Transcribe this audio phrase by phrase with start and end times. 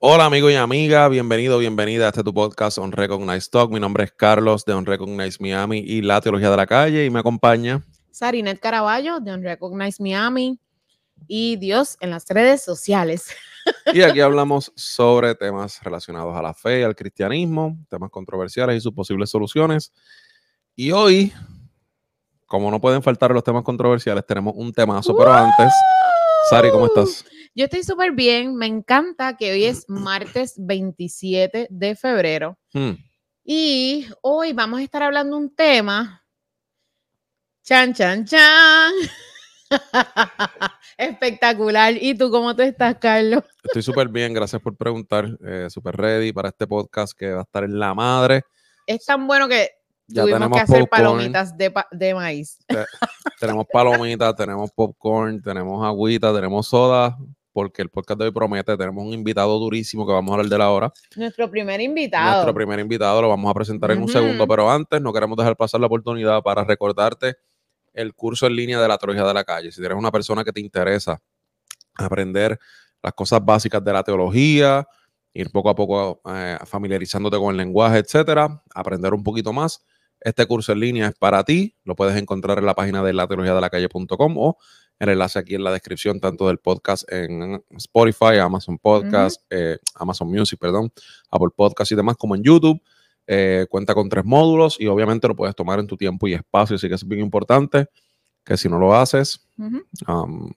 [0.00, 3.72] Hola amigo y amiga, bienvenido, bienvenida a este tu podcast On Recognize Talk.
[3.72, 7.10] Mi nombre es Carlos de On Recognize Miami y la Teología de la Calle y
[7.10, 7.82] me acompaña
[8.12, 10.60] Sarinet Caraballo de Unrecognize Miami
[11.26, 13.26] y Dios en las redes sociales.
[13.92, 18.94] Y aquí hablamos sobre temas relacionados a la fe, al cristianismo, temas controversiales y sus
[18.94, 19.92] posibles soluciones.
[20.74, 21.34] Y hoy,
[22.46, 25.70] como no pueden faltar los temas controversiales, tenemos un temazo, pero antes,
[26.48, 27.26] Sari, ¿cómo estás?
[27.54, 32.92] Yo estoy súper bien, me encanta que hoy es martes 27 de febrero Hmm,
[33.44, 36.24] y hoy vamos a estar hablando un tema.
[37.64, 38.92] Chan, chan, chan.
[40.98, 41.94] Espectacular.
[42.00, 43.42] ¿Y tú cómo tú estás, Carlos?
[43.64, 45.26] Estoy súper bien, gracias por preguntar.
[45.46, 48.42] Eh, súper ready para este podcast que va a estar en la madre.
[48.86, 49.70] Es tan bueno que
[50.06, 51.02] Ya tuvimos tenemos que hacer popcorn.
[51.04, 52.58] palomitas de, pa- de maíz.
[53.38, 57.16] Tenemos palomitas, tenemos popcorn, tenemos agüita, tenemos soda,
[57.58, 58.76] porque el podcast de hoy promete.
[58.76, 60.92] Tenemos un invitado durísimo que vamos a hablar de la hora.
[61.16, 62.34] Nuestro primer invitado.
[62.34, 65.56] Nuestro primer invitado lo vamos a presentar en un segundo, pero antes no queremos dejar
[65.56, 67.34] pasar la oportunidad para recordarte
[67.92, 69.72] el curso en línea de la teología de la calle.
[69.72, 71.20] Si eres una persona que te interesa
[71.96, 72.60] aprender
[73.02, 74.86] las cosas básicas de la teología,
[75.32, 79.84] ir poco a poco eh, familiarizándote con el lenguaje, etcétera, aprender un poquito más.
[80.20, 81.74] Este curso en línea es para ti.
[81.82, 84.58] Lo puedes encontrar en la página de la teología de la calle.com o
[84.98, 90.28] el enlace aquí en la descripción, tanto del podcast en Spotify, Amazon Podcast, eh, Amazon
[90.28, 90.92] Music, perdón,
[91.30, 92.80] Apple Podcast y demás, como en YouTube.
[93.30, 96.76] Eh, cuenta con tres módulos y obviamente lo puedes tomar en tu tiempo y espacio,
[96.76, 97.86] así que es bien importante
[98.42, 99.46] que si no lo haces,
[100.06, 100.50] um,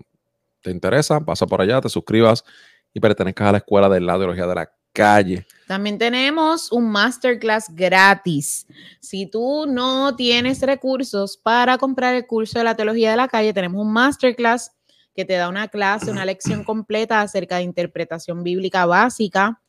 [0.61, 2.45] te interesa, pasa por allá, te suscribas
[2.93, 5.45] y pertenezcas a la escuela de la teología de la calle.
[5.67, 8.67] También tenemos un masterclass gratis.
[8.99, 13.53] Si tú no tienes recursos para comprar el curso de la teología de la calle,
[13.53, 14.71] tenemos un masterclass
[15.15, 19.61] que te da una clase, una lección completa acerca de interpretación bíblica básica.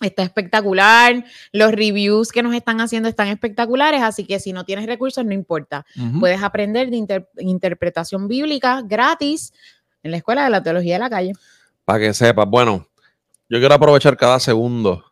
[0.00, 1.24] Está espectacular.
[1.52, 5.34] Los reviews que nos están haciendo están espectaculares, así que si no tienes recursos, no
[5.34, 5.84] importa.
[6.18, 9.52] Puedes aprender de inter- interpretación bíblica gratis
[10.02, 11.32] en la escuela de la teología de la calle.
[11.84, 12.86] Para que sepas, bueno,
[13.50, 15.04] yo quiero aprovechar cada segundo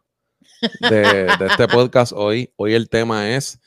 [0.81, 2.53] de, de este podcast hoy.
[2.57, 3.61] Hoy el tema es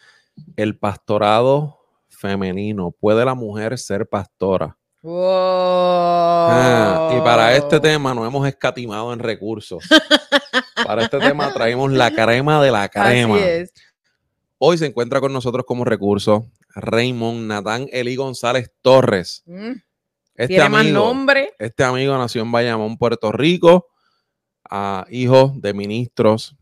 [0.56, 1.78] el pastorado
[2.10, 2.92] femenino.
[2.92, 4.78] ¿Puede la mujer ser pastora?
[5.04, 9.84] Ah, y para este tema no hemos escatimado en recursos.
[10.86, 13.36] Para este tema traímos la crema de la crema.
[13.36, 13.74] Así es.
[14.58, 16.46] Hoy se encuentra con nosotros como recurso
[16.76, 19.44] Raymond Natán Eli González Torres.
[19.48, 19.72] Mm,
[20.36, 21.54] Este Tiene más nombre.
[21.60, 23.88] este amigo nació en Bayamón, Puerto Rico,
[24.72, 26.56] ah, hijo de ministros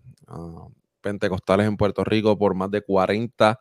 [1.01, 3.59] pentecostales en Puerto Rico por más de 40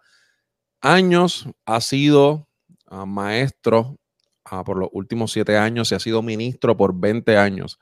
[0.80, 1.46] años.
[1.66, 2.48] Ha sido
[2.86, 3.96] ah, maestro
[4.44, 7.78] ah, por los últimos 7 años y ha sido ministro por 20 años.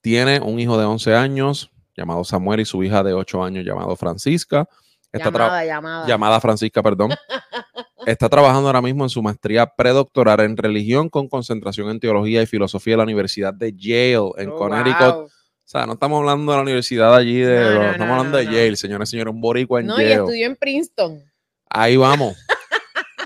[0.00, 3.94] Tiene un hijo de 11 años llamado Samuel y su hija de 8 años llamado
[3.96, 4.68] Francisca.
[5.12, 6.06] Está Llamada, llamada.
[6.08, 7.10] llamada Francisca, perdón.
[8.06, 12.46] Está trabajando ahora mismo en su maestría predoctoral en religión con concentración en teología y
[12.46, 15.14] filosofía en la Universidad de Yale, en Oh, Connecticut.
[15.14, 15.28] wow.
[15.64, 18.44] O sea, no estamos hablando de la universidad allí, de, No, no, estamos hablando de.
[18.44, 21.22] Yale, señores, señores, un boricua en No, y estudió en Princeton.
[21.70, 22.36] Ahí vamos.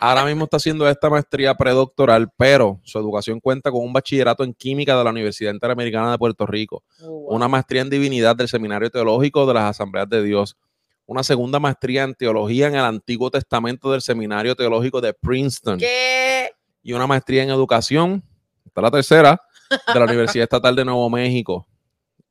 [0.00, 4.54] Ahora mismo está haciendo esta maestría predoctoral, pero su educación cuenta con un bachillerato en
[4.54, 7.34] química de la Universidad Interamericana de Puerto Rico, Oh, wow.
[7.34, 10.56] una maestría en divinidad del Seminario Teológico de las Asambleas de Dios,
[11.06, 16.52] una segunda maestría en teología en el Antiguo Testamento del Seminario Teológico de Princeton ¿Qué?
[16.82, 18.22] y una maestría en educación,
[18.66, 19.42] esta es la tercera,
[19.92, 21.66] de la Universidad Estatal de Nuevo México.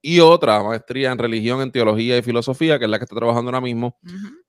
[0.10, 3.50] Y otra maestría en religión, en teología y filosofía, que es la que está trabajando
[3.50, 3.98] ahora mismo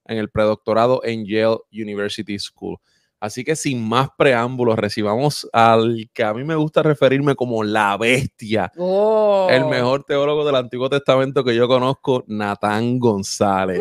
[0.05, 2.77] en el predoctorado en Yale University School.
[3.19, 7.97] Así que sin más preámbulos, recibamos al que a mí me gusta referirme como la
[7.97, 9.49] bestia, Oh.
[9.51, 13.81] el mejor teólogo del Antiguo Testamento que yo conozco, Natán González.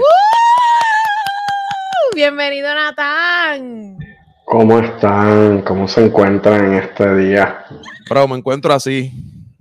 [2.16, 4.00] Bienvenido, Natán.
[4.46, 5.62] ¿Cómo están?
[5.62, 7.64] ¿Cómo se encuentran en este día?
[8.09, 9.12] Pero me encuentro así.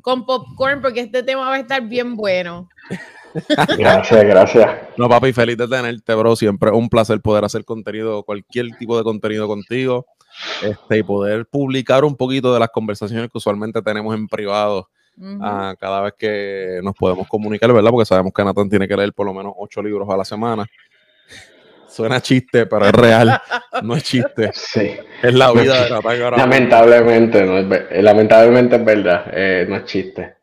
[0.07, 2.69] Con popcorn, porque este tema va a estar bien bueno.
[3.77, 4.71] Gracias, gracias.
[4.97, 6.37] No, papi, feliz de tenerte, bro.
[6.37, 10.07] Siempre es un placer poder hacer contenido, cualquier tipo de contenido contigo.
[10.63, 14.89] Este, y poder publicar un poquito de las conversaciones que usualmente tenemos en privado
[15.43, 17.91] ah, cada vez que nos podemos comunicar, ¿verdad?
[17.91, 20.65] Porque sabemos que Nathan tiene que leer por lo menos ocho libros a la semana.
[21.97, 23.41] Suena chiste, pero es real.
[23.83, 24.51] No es chiste.
[24.55, 24.97] Sí.
[25.23, 26.37] Es la vida de mismo.
[26.37, 30.37] Lamentablemente, no es eh, lamentablemente es verdad, eh, no es chiste.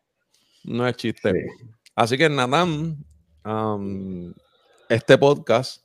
[0.64, 1.32] No es chiste.
[1.32, 1.66] Sí.
[1.94, 2.96] Así que Natán,
[3.44, 4.34] am,
[4.88, 5.82] este podcast,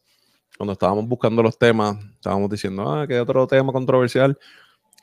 [0.57, 4.37] cuando estábamos buscando los temas, estábamos diciendo, ah, ¿qué otro tema controversial?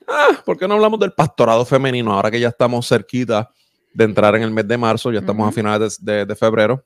[0.09, 3.51] Ah, ¿por qué no hablamos del pastorado femenino ahora que ya estamos cerquita
[3.95, 6.85] de entrar en el mes de marzo, ya estamos a finales de, febrero,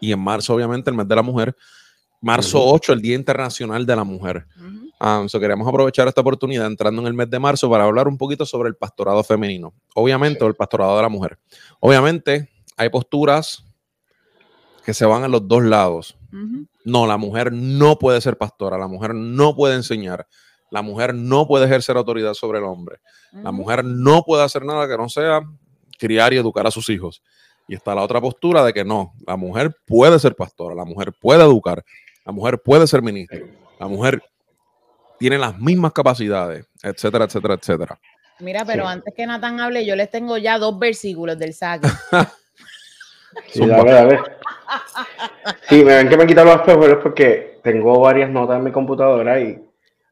[0.00, 1.56] y en marzo, obviamente, el mes de la mujer.
[2.24, 4.46] Marzo 8, el Día Internacional de la Mujer.
[4.58, 4.84] Uh
[5.38, 8.70] queremos aprovechar esta oportunidad entrando en el mes de marzo para hablar un poquito sobre
[8.70, 9.74] el pastorado femenino.
[9.94, 11.38] Obviamente, el pastorado de la mujer.
[11.80, 12.48] Obviamente,
[12.78, 13.62] hay posturas
[14.86, 16.16] que se van a los dos lados.
[16.84, 20.26] No, la mujer no puede ser pastora, la mujer no puede enseñar,
[20.70, 23.00] la mujer no puede ejercer autoridad sobre el hombre,
[23.32, 25.42] la mujer no puede hacer nada que no sea
[25.98, 27.22] criar y educar a sus hijos.
[27.68, 31.12] Y está la otra postura de que no, la mujer puede ser pastora, la mujer
[31.18, 31.84] puede educar,
[32.24, 33.38] la mujer puede ser ministra,
[33.78, 34.22] la mujer
[35.18, 38.00] tiene las mismas capacidades, etcétera, etcétera, etcétera.
[38.40, 41.88] Mira, pero antes que Nathan hable, yo les tengo ya dos versículos del saque.
[43.48, 44.20] sí, dale, dale.
[45.68, 49.38] Sí, me ven que me quitan los espejuelos porque tengo varias notas en mi computadora
[49.40, 49.60] y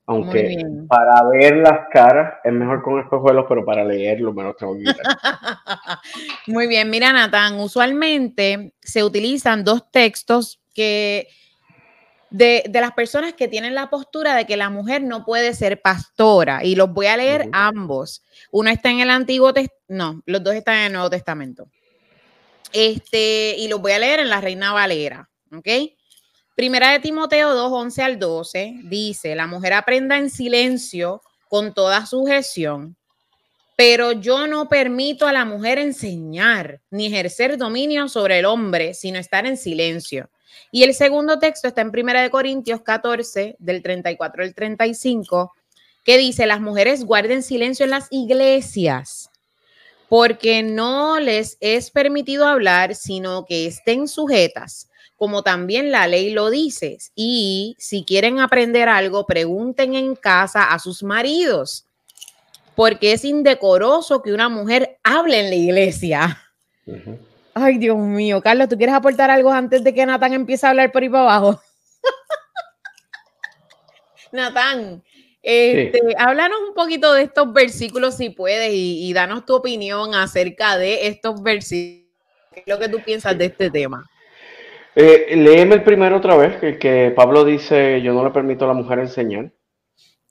[0.06, 4.84] aunque para ver las caras es mejor con espejuelos, pero para leerlo menos tengo que
[4.84, 4.96] quitar.
[6.46, 11.28] Muy bien, mira Nathan, usualmente se utilizan dos textos que
[12.32, 16.64] de, las personas que tienen la postura de que la mujer no puede ser pastora
[16.64, 18.22] y los voy a leer ambos.
[18.50, 21.68] Uno está en el Antiguo Testamento, no, los dos están en el Nuevo Testamento.
[22.72, 25.68] Este, y los voy a leer en la Reina Valera, ¿ok?
[26.56, 32.06] Primera de Timoteo 2, 11 al 12 dice, la mujer aprenda en silencio con toda
[32.06, 32.96] sujeción,
[33.76, 39.18] pero yo no permito a la mujer enseñar ni ejercer dominio sobre el hombre, sino
[39.18, 40.30] estar en silencio.
[40.70, 45.52] Y el segundo texto está en Primera de Corintios 14, del 34 al 35,
[46.04, 49.32] que dice, las mujeres guarden silencio en las iglesias
[50.12, 56.50] porque no les es permitido hablar, sino que estén sujetas, como también la ley lo
[56.50, 56.98] dice.
[57.14, 61.86] Y si quieren aprender algo, pregunten en casa a sus maridos,
[62.76, 66.42] porque es indecoroso que una mujer hable en la iglesia.
[67.54, 70.90] Ay, Dios mío, Carlos, ¿tú quieres aportar algo antes de que Natán empiece a hablar
[70.90, 71.60] por ahí para abajo?
[74.32, 75.02] Natán,
[75.42, 81.08] este, Háblanos un poquito de estos versículos si puedes y, danos tu opinión acerca de
[81.08, 82.08] estos versículos.
[82.52, 84.08] ¿Qué es lo que tú piensas de este tema?
[84.94, 88.68] Eh, léeme el primero otra vez, que, que Pablo dice, yo no le permito a
[88.68, 89.50] la mujer enseñar.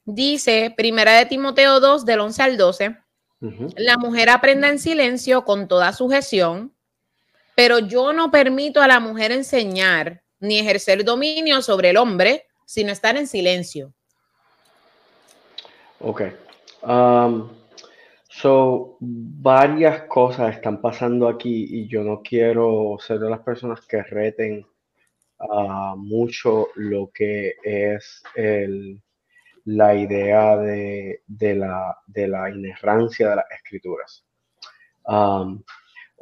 [0.05, 2.97] Dice, primera de Timoteo 2, del 11 al 12,
[3.75, 6.73] la mujer aprenda en silencio con toda sujeción,
[7.61, 12.91] pero yo no permito a la mujer enseñar ni ejercer dominio sobre el hombre, sino
[12.91, 13.93] estar en silencio.
[15.99, 16.23] Ok.
[16.81, 17.51] Um,
[18.27, 24.01] so, varias cosas están pasando aquí y yo no quiero ser de las personas que
[24.01, 24.65] reten
[25.37, 28.99] uh, mucho lo que es el,
[29.65, 34.25] la idea de, la, de la inerrancia de las escrituras.
[35.05, 35.61] Um,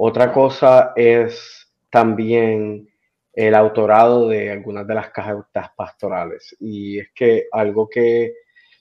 [0.01, 2.87] otra cosa es también
[3.33, 6.55] el autorado de algunas de las cartas pastorales.
[6.59, 8.33] Y es que algo que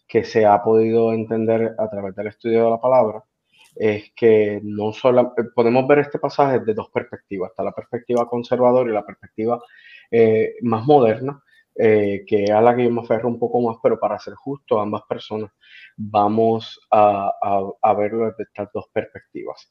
[0.09, 3.23] que se ha podido entender a través del estudio de la palabra
[3.76, 8.26] es que no solo eh, podemos ver este pasaje de dos perspectivas, está la perspectiva
[8.26, 9.62] conservadora y la perspectiva
[10.11, 11.41] eh, más moderna,
[11.78, 14.80] eh, que a la que yo me aferro un poco más, pero para ser justo,
[14.80, 15.50] ambas personas
[15.96, 17.32] vamos a,
[17.80, 19.69] a, verlo desde estas dos perspectivas.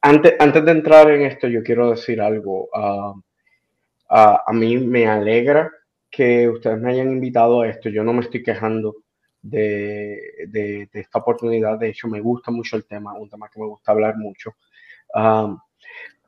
[0.00, 2.68] antes, antes de entrar en esto, yo quiero decir algo.
[2.74, 5.70] a mí me alegra
[6.10, 7.88] que ustedes me hayan invitado a esto.
[7.88, 8.96] Yo no me estoy quejando
[9.42, 11.78] de, esta oportunidad.
[11.78, 14.54] De hecho, me gusta mucho el tema, un tema que me gusta hablar mucho.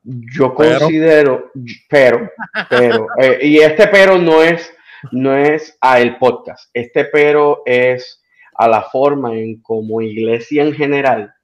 [0.03, 1.51] Yo considero,
[1.89, 2.31] pero,
[2.69, 4.73] pero, eh, y este pero no es,
[5.13, 8.23] no es a el podcast, este pero es
[8.55, 11.35] a la forma en como iglesia en general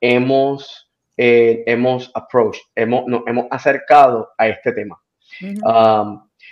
[0.00, 5.00] hemos, eh, hemos approached, hemos, nos hemos acercado a este tema.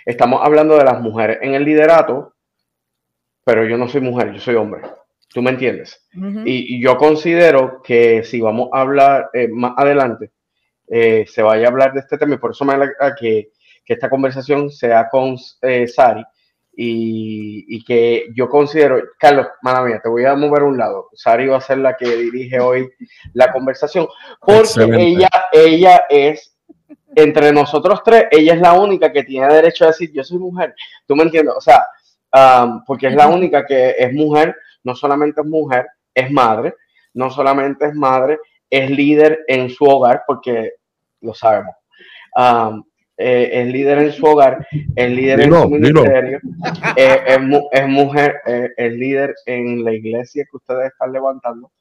[0.05, 2.33] estamos hablando de las mujeres en el liderato,
[3.45, 4.81] pero yo no soy mujer, yo soy hombre.
[5.29, 6.07] ¿Tú me entiendes?
[6.45, 10.31] y, yo considero que si vamos a hablar eh, más adelante,
[10.95, 13.49] eh, se vaya a hablar de este tema y por eso me alegra que,
[13.83, 16.23] que esta conversación sea con eh, Sari
[16.71, 21.09] y, que yo considero, Carlos, mala mía, te voy a mover a un lado.
[21.13, 22.91] Sari va a ser la que dirige hoy
[23.33, 24.07] la conversación
[24.39, 26.55] porque ella, ella es
[27.15, 30.75] entre nosotros tres, ella es la única que tiene derecho a decir yo soy mujer.
[31.07, 31.55] ¿Tú me entiendes?
[31.57, 31.87] O sea,
[32.85, 36.75] porque es la única que es mujer, no solamente es mujer, es madre,
[37.15, 38.37] no solamente es madre,
[38.69, 40.73] es líder en su hogar, porque
[41.23, 41.75] lo sabemos.
[43.15, 46.39] Eh, es líder en su hogar, es líder en su ministerio,
[46.97, 47.37] eh,
[47.71, 51.71] es, mujer, eh, es líder en la iglesia que ustedes están levantando.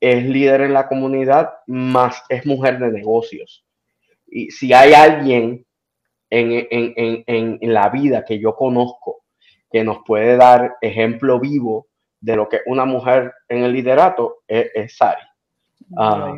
[0.00, 3.64] es líder en la comunidad, más es mujer de negocios.
[4.26, 5.66] Y si hay alguien
[6.30, 9.24] en, la vida que yo conozco
[9.70, 11.88] que nos puede dar ejemplo vivo
[12.20, 15.22] de lo que es una mujer en el liderato, es, Sari.
[15.96, 16.32] Ah,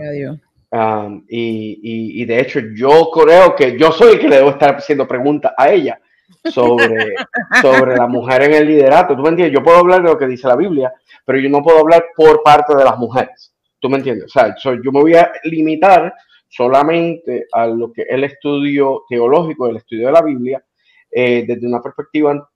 [0.71, 5.07] um, y, de hecho, yo creo que yo soy el que le debo estar haciendo
[5.07, 6.00] preguntas a ella
[6.45, 7.15] sobre,
[7.62, 9.17] sobre la mujer en el liderato.
[9.17, 9.55] ¿Tú me entiendes?
[9.55, 10.93] Yo puedo hablar de lo que dice la Biblia,
[11.25, 13.55] pero yo no puedo hablar por parte de las mujeres.
[13.79, 14.27] ¿Tú me entiendes?
[14.27, 16.15] O sea, yo me voy a limitar
[16.49, 20.62] solamente a lo que es el estudio teológico, el estudio de la Biblia,
[21.11, 22.49] eh, desde una perspectiva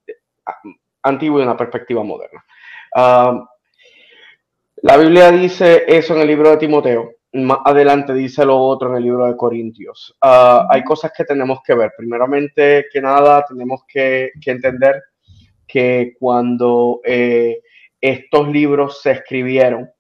[1.03, 2.45] antigua y una perspectiva moderna.
[4.83, 8.97] La Biblia dice eso en el libro de Timoteo, más adelante dice lo otro en
[8.97, 10.17] el libro de Corintios.
[10.21, 11.93] Ah, hay cosas que tenemos que ver.
[11.97, 15.03] Primeramente que nada, tenemos que, entender
[15.67, 17.61] que cuando eh,
[18.01, 19.91] estos libros se escribieron,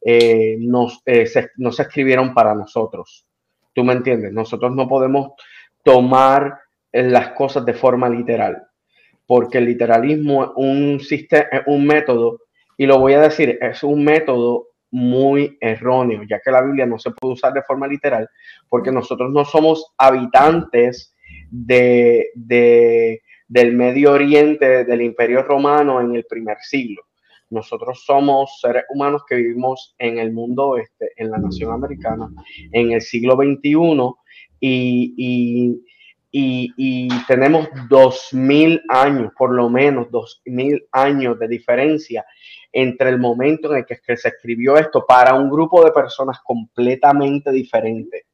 [0.00, 0.56] eh,
[1.26, 3.26] se, no se escribieron para nosotros.
[3.72, 4.32] ¿Tú me entiendes?
[4.32, 5.32] Nosotros no podemos
[5.82, 6.60] tomar
[6.92, 8.62] las cosas de forma literal,
[9.26, 12.40] porque el literalismo es un, sistema, es un método,
[12.76, 16.98] y lo voy a decir, es un método muy erróneo, ya que la Biblia no
[16.98, 18.28] se puede usar de forma literal,
[18.68, 21.14] porque nosotros no somos habitantes
[21.50, 22.30] de,
[23.48, 27.02] del Medio Oriente, del Imperio Romano en el primer siglo.
[27.48, 32.28] Nosotros somos seres humanos que vivimos en el mundo oeste, en la nación americana,
[32.72, 33.70] en el siglo XXI
[34.58, 35.84] y, y,
[37.26, 42.24] tenemos dos mil años, por lo menos dos mil años de diferencia
[42.72, 47.50] entre el momento en el que, se escribió esto para un grupo de personas completamente
[47.50, 48.26] diferente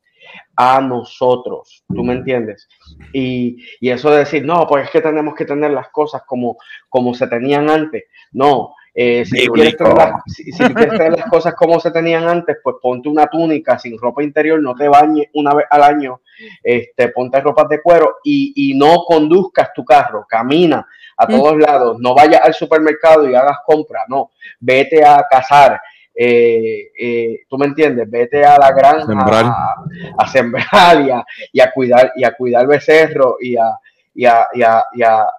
[0.57, 2.69] a nosotros, ¿tú me entiendes?
[3.13, 6.57] Y, y, eso de decir, no, pues es que tenemos que tener las cosas como,
[6.89, 8.05] como se tenían antes.
[8.33, 13.27] No, eh, si, tú quieres tener las, cosas como se tenían antes, pues ponte una
[13.27, 16.21] túnica sin ropa interior, no te bañes una vez al año,
[16.63, 22.15] este, ponte ropa de cuero y, no conduzcas tu carro, camina a todos lados, no
[22.15, 24.31] vayas al supermercado y hagas compras, no,
[24.61, 25.81] vete a cazar.
[26.15, 29.77] Eh, eh, tú me entiendes, vete a la granja
[30.19, 33.79] a, sembrar y a, cuidar y a cuidar becerro y a,
[34.15, 34.85] y a, y a,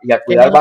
[0.02, 0.52] y a, cuidar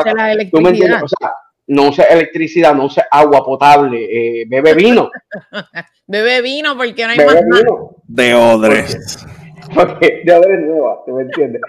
[0.51, 1.01] ¿Tú me entiendes?
[1.01, 1.33] O sea,
[1.67, 4.05] no use electricidad, no use agua potable,
[4.41, 5.09] eh, bebe vino.
[6.07, 7.95] bebe vino porque no hay más vino.
[8.07, 9.25] De odres.
[9.73, 11.61] Porque, de odres nueva, ¿te me entiendes?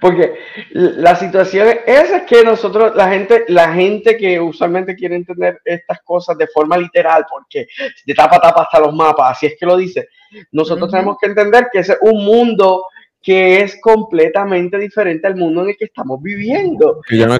[0.00, 0.34] Porque
[0.72, 6.00] la situación es, es que nosotros, la gente, la gente que usualmente quiere entender estas
[6.02, 7.66] cosas de forma literal, porque
[8.04, 10.08] de tapa tapa hasta los mapas, así es que lo dice,
[10.52, 12.84] nosotros tenemos que entender que ese es un mundo
[13.20, 17.00] que es completamente diferente al mundo en el que estamos viviendo.
[17.06, 17.34] Que ya no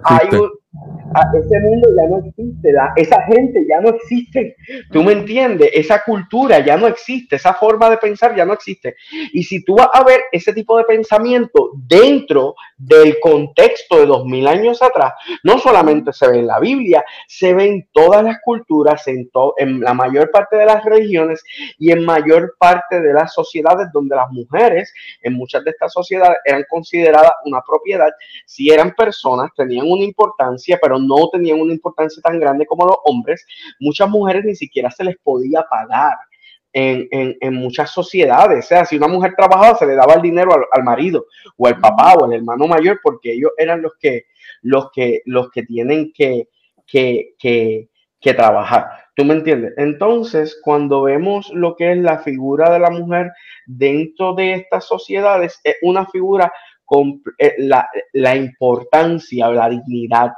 [1.34, 4.56] ese mundo ya no existe, esa gente ya no existe,
[4.92, 8.94] tú me entiendes, esa cultura ya no existe, esa forma de pensar ya no existe.
[9.32, 14.24] Y si tú vas a ver ese tipo de pensamiento dentro del contexto de dos
[14.26, 18.38] mil años atrás, no solamente se ve en la Biblia, se ve en todas las
[18.42, 21.42] culturas, en, en la mayor parte de las religiones
[21.78, 26.36] y en mayor parte de las sociedades donde las mujeres, en muchas de estas sociedades,
[26.44, 28.10] eran consideradas una propiedad,
[28.44, 32.96] si eran personas, tenían una importancia, pero no tenían una importancia tan grande como los
[33.04, 33.46] hombres,
[33.80, 36.16] muchas mujeres ni siquiera se les podía pagar.
[36.70, 38.66] En, en, muchas sociedades.
[38.66, 41.80] O sea, si una mujer trabajaba, se le daba el dinero al, marido o al
[41.80, 44.26] papá o al hermano mayor, porque ellos eran los que,
[44.62, 46.48] los que, los que tienen que,
[46.86, 47.88] que, que,
[48.20, 48.86] que trabajar.
[49.18, 49.74] ¿Tú me entiendes?
[49.76, 53.32] Entonces, cuando vemos lo que es la figura de la mujer
[53.66, 56.52] dentro de estas sociedades, es una figura
[56.84, 60.32] con eh, la, la importancia, la dignidad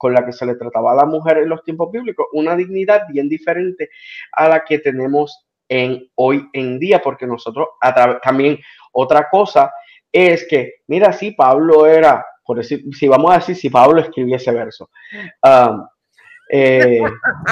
[0.00, 3.02] con la que se le trataba a la mujer en los tiempos bíblicos, una dignidad
[3.12, 3.90] bien diferente
[4.32, 7.68] a la que tenemos en hoy en día, porque nosotros
[8.22, 8.58] también
[8.92, 9.70] otra cosa
[10.10, 14.36] es que, mira, si Pablo era, por decir, si vamos a decir, si Pablo escribía
[14.36, 14.88] ese verso,
[15.42, 15.86] um,
[16.48, 17.02] eh,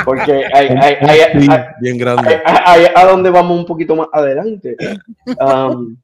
[0.06, 0.68] porque hay,
[1.82, 2.40] bien grande.
[2.46, 4.74] a donde vamos un poquito más adelante.
[5.38, 5.98] Um,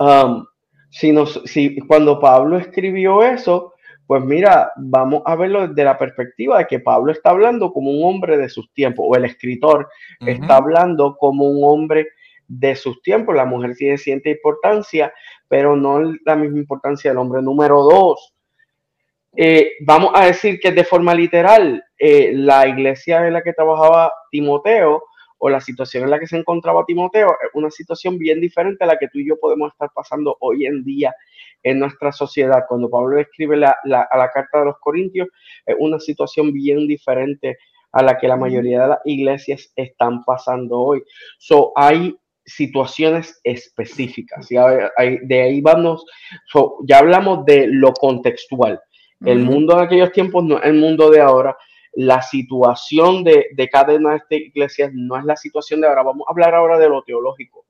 [0.00, 0.44] um,
[0.90, 3.71] si, nos, si cuando Pablo escribió eso,
[4.06, 8.04] pues mira, vamos a verlo desde la perspectiva de que Pablo está hablando como un
[8.04, 9.88] hombre de sus tiempos, o el escritor
[10.26, 12.08] está hablando como un hombre
[12.48, 13.34] de sus tiempos.
[13.34, 15.12] La mujer tiene cierta importancia,
[15.48, 18.34] pero no la misma importancia del hombre número dos.
[19.34, 24.12] Eh, vamos a decir que de forma literal, eh, la iglesia en la que trabajaba
[24.30, 25.02] Timoteo
[25.38, 28.86] o la situación en la que se encontraba Timoteo es una situación bien diferente a
[28.86, 31.14] la que tú y yo podemos estar pasando hoy en día
[31.62, 32.64] en nuestra sociedad.
[32.68, 35.28] Cuando Pablo escribe la, a la carta de los Corintios,
[35.66, 37.58] es una situación bien diferente
[37.92, 41.02] a la que la mayoría de las iglesias están pasando hoy.
[41.38, 44.48] So, hay situaciones específicas.
[44.48, 46.04] De ahí vamos,
[46.86, 48.80] ya hablamos de lo contextual.
[49.24, 51.56] El mundo de aquellos tiempos no es el mundo de ahora.
[51.94, 56.02] La situación de, de cada una de estas iglesias no es la situación de ahora.
[56.02, 57.66] Vamos a hablar ahora de lo teológico.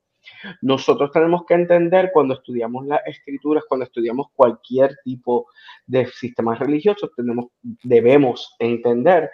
[0.61, 5.47] Nosotros tenemos que entender cuando estudiamos las escrituras, cuando estudiamos cualquier tipo
[5.85, 7.47] de sistema religioso, tenemos,
[7.83, 9.29] debemos entender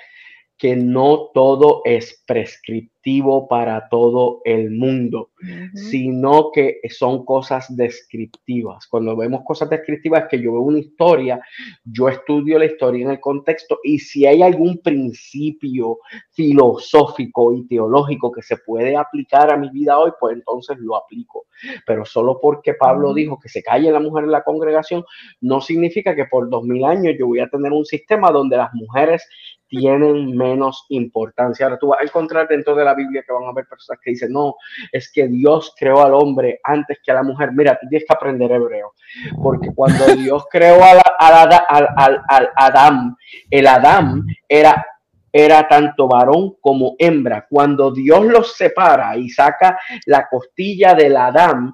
[0.59, 5.31] que no todo es prescriptivo para todo el mundo,
[5.73, 8.85] sino que son cosas descriptivas.
[8.87, 11.41] Cuando vemos cosas descriptivas, que yo veo una historia,
[11.85, 15.99] yo estudio la historia en el contexto y si hay algún principio
[16.31, 21.45] filosófico y teológico que se puede aplicar a mi vida hoy, pues entonces lo aplico.
[21.85, 25.05] Pero solo porque Pablo dijo que se calle la mujer en la congregación,
[25.39, 28.73] no significa que por dos mil años yo voy a tener un sistema donde las
[28.73, 29.25] mujeres
[29.69, 31.65] tienen menos importancia.
[31.65, 34.11] Ahora tú vas a encontrar dentro de la Biblia que van a haber personas que
[34.11, 34.55] dicen, no,
[34.91, 37.51] es que Dios creó al hombre antes que a la mujer.
[37.53, 38.93] Mira, tú tienes que aprender hebreo,
[39.41, 43.15] porque cuando Dios creó al, al, Adán,
[43.49, 44.85] el Adán era
[45.31, 47.45] era tanto varón como hembra.
[47.47, 51.73] Cuando Dios los separa y saca la costilla del Adán,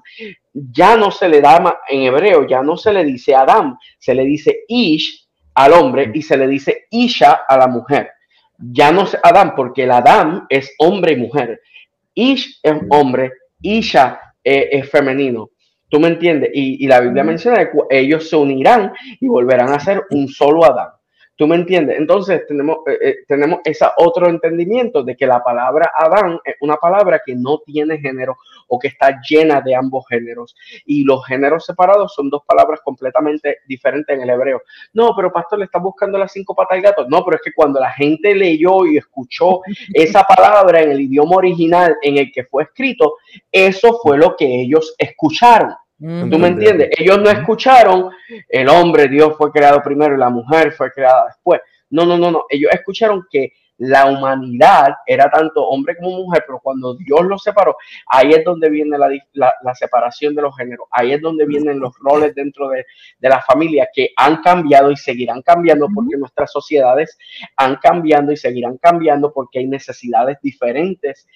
[0.52, 4.24] ya no se le da en hebreo, ya no se le dice Adán, se le
[4.24, 5.25] dice Ish,
[5.56, 8.10] al hombre y se le dice Isha a la mujer.
[8.58, 11.60] Ya no es Adán, porque el Adán es hombre y mujer.
[12.14, 15.50] Ish es hombre, Isha es, femenino.
[15.88, 16.50] ¿Tú me entiendes?
[16.54, 20.64] Y, y la Biblia menciona que ellos se unirán y volverán a ser un solo
[20.64, 20.88] Adán.
[21.36, 21.98] ¿Tú me entiendes?
[21.98, 26.76] Entonces tenemos, eh, eh, tenemos ese otro entendimiento de que la palabra Adán es una
[26.76, 28.38] palabra que no tiene género
[28.68, 30.56] o que está llena de ambos géneros.
[30.86, 34.62] Y los géneros separados son dos palabras completamente diferentes en el hebreo.
[34.94, 37.06] No, pero pastor, le está buscando las cinco patas al gato.
[37.06, 39.60] No, pero es que cuando la gente leyó y escuchó
[39.92, 43.16] esa palabra en el idioma original en el que fue escrito,
[43.52, 45.74] eso fue lo que ellos escucharon.
[45.98, 46.90] ¿Tú me entiendes?
[46.98, 48.10] Ellos no escucharon
[48.48, 51.60] el hombre, Dios fue creado primero y la mujer fue creada después.
[51.90, 52.44] No, no, no, no.
[52.50, 57.76] Ellos escucharon que la humanidad era tanto hombre como mujer, pero cuando Dios los separó,
[58.08, 62.34] ahí es donde viene la, separación de los géneros, ahí es donde vienen los roles
[62.34, 62.86] dentro de,
[63.18, 67.18] de, la familia que han cambiado y seguirán cambiando porque nuestras sociedades
[67.56, 71.26] han cambiado y seguirán cambiando porque hay necesidades diferentes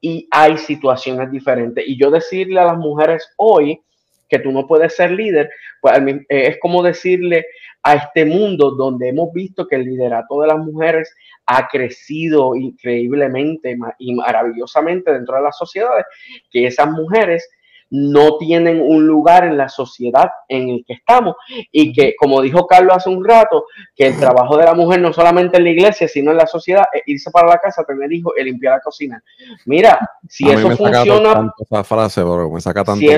[0.00, 1.84] y hay situaciones diferentes.
[1.86, 3.82] Y yo decirle a las mujeres hoy,
[4.30, 7.44] que tú no puedes ser líder, pues eh, es como decirle
[7.82, 11.14] a este mundo donde hemos visto que el liderato de las mujeres
[11.46, 16.06] ha crecido increíblemente y maravillosamente dentro de las sociedades,
[16.50, 17.48] que esas mujeres
[17.92, 21.34] no tienen un lugar en la sociedad en el que estamos
[21.72, 23.66] y que, como dijo Carlos hace un rato,
[23.96, 26.84] que el trabajo de la mujer no solamente en la iglesia, sino en la sociedad,
[26.92, 29.22] es irse para la casa, tener hijos y limpiar la cocina.
[29.66, 31.52] Mira, si eso funciona...
[31.58, 33.10] Esa frase, me saca tanto si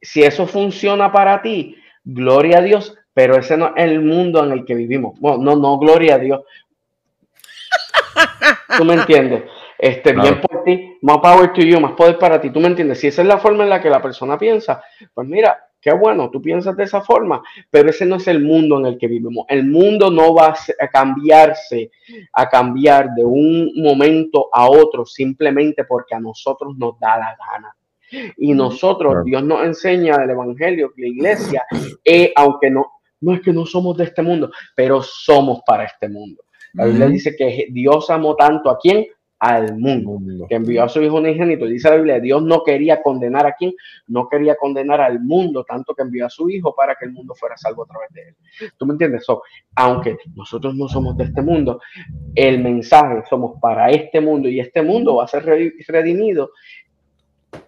[0.00, 4.64] eso funciona para ti, gloria a Dios, pero ese no es el mundo en el
[4.64, 5.18] que vivimos.
[5.20, 6.42] Bueno, no, no, gloria a Dios.
[8.76, 9.44] ¿Tú me entiendes?
[9.78, 12.50] Este, bien por ti, más power to you, más poder para ti.
[12.50, 13.00] ¿Tú me entiendes?
[13.00, 14.82] Si esa es la forma en la que la persona piensa,
[15.12, 18.78] pues mira, qué bueno, tú piensas de esa forma, pero ese no es el mundo
[18.78, 19.46] en el que vivimos.
[19.48, 21.90] El mundo no va a cambiarse,
[22.32, 27.76] a cambiar de un momento a otro simplemente porque a nosotros nos da la gana.
[28.36, 31.64] Y nosotros, Dios nos enseña del Evangelio, que la iglesia,
[32.04, 36.08] eh, aunque no, no es que no somos de este mundo, pero somos para este
[36.08, 36.42] mundo.
[36.74, 39.06] La Biblia dice que Dios amó tanto a quién?
[39.38, 41.66] Al mundo, que envió a su Hijo unigénito.
[41.66, 43.74] Dice la Biblia, Dios no quería condenar a quién,
[44.06, 47.34] no quería condenar al mundo, tanto que envió a su Hijo para que el mundo
[47.34, 48.70] fuera salvo a través de él.
[48.78, 49.24] ¿Tú me entiendes?
[49.24, 49.42] So,
[49.74, 51.80] aunque nosotros no somos de este mundo,
[52.34, 56.50] el mensaje somos para este mundo y este mundo va a ser redimido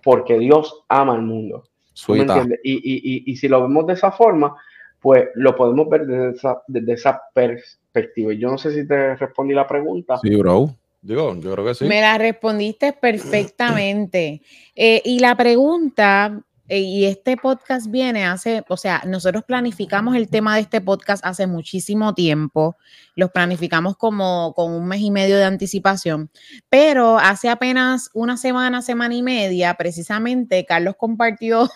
[0.03, 1.65] porque Dios ama al mundo.
[2.09, 2.61] ¿Me entiendes?
[2.63, 4.55] Y, y, y, si lo vemos de esa forma,
[5.01, 8.33] pues lo podemos ver desde esa, desde esa perspectiva.
[8.35, 10.19] Yo no sé si te respondí la pregunta.
[10.23, 10.71] Sí, bro.
[11.01, 11.85] Digo, yo creo que sí.
[11.87, 14.43] Me la respondiste perfectamente.
[14.75, 16.41] Eh, y la pregunta
[16.77, 21.47] y este podcast viene hace, o sea, nosotros planificamos el tema de este podcast hace
[21.47, 22.77] muchísimo tiempo,
[23.15, 26.31] los planificamos como con un mes y medio de anticipación,
[26.69, 31.71] pero hace apenas una semana, semana y media, precisamente, Carlos compartió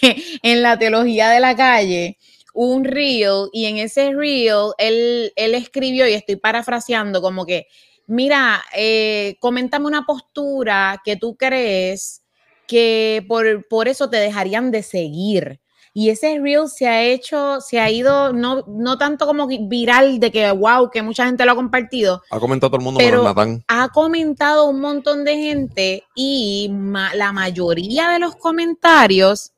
[0.42, 2.18] en la teología de la calle
[2.54, 7.66] un reel y en ese reel él, él escribió, y estoy parafraseando, como que,
[8.06, 12.22] mira, eh, coméntame una postura que tú crees
[12.66, 15.60] que por, por eso te dejarían de seguir.
[15.98, 20.30] Y ese reel se ha hecho, se ha ido, no, no tanto como viral de
[20.30, 22.22] que, wow, que mucha gente lo ha compartido.
[22.30, 23.26] Ha comentado todo el mundo, pero
[23.66, 26.70] ha comentado un montón de gente y
[27.14, 29.52] la mayoría de los comentarios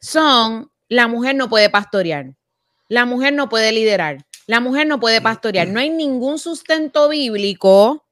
[0.00, 2.34] son, la mujer no puede pastorear,
[2.88, 5.68] la mujer no puede liderar, la mujer no puede pastorear.
[5.68, 8.03] No hay ningún sustento bíblico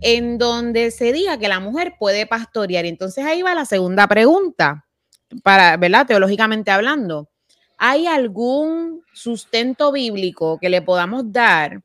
[0.00, 2.86] en donde se diga que la mujer puede pastorear.
[2.86, 4.86] Entonces ahí va la segunda pregunta,
[5.42, 6.06] para, ¿verdad?
[6.06, 7.30] Teológicamente hablando.
[7.76, 11.82] ¿Hay algún sustento bíblico que le podamos dar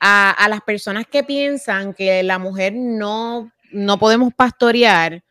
[0.00, 5.24] a, las personas que piensan que la mujer no, no podemos pastorear,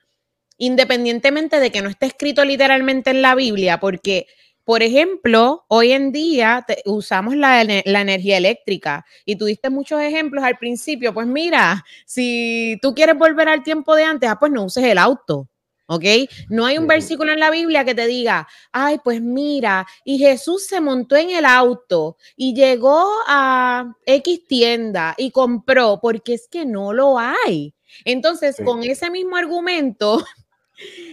[0.58, 3.80] independientemente de que no esté escrito literalmente en la Biblia?
[3.80, 4.28] Porque
[4.68, 11.14] por ejemplo, hoy en día usamos la, energía eléctrica y tuviste muchos ejemplos al principio.
[11.14, 14.98] Pues mira, si tú quieres volver al tiempo de antes, ah, pues no uses el
[14.98, 15.48] auto.
[15.86, 16.04] ¿ok?
[16.50, 20.66] No hay un versículo en la Biblia que te diga, ay, pues mira, y Jesús
[20.66, 26.66] se montó en el auto y llegó a X tienda y compró, porque es que
[26.66, 27.74] no lo hay.
[28.04, 30.26] Entonces, con ese mismo argumento,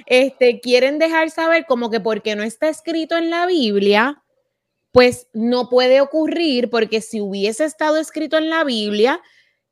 [0.06, 4.22] este, quieren dejar saber como que porque no está escrito en la Biblia,
[4.92, 9.20] pues no puede ocurrir, porque si hubiese estado escrito en la Biblia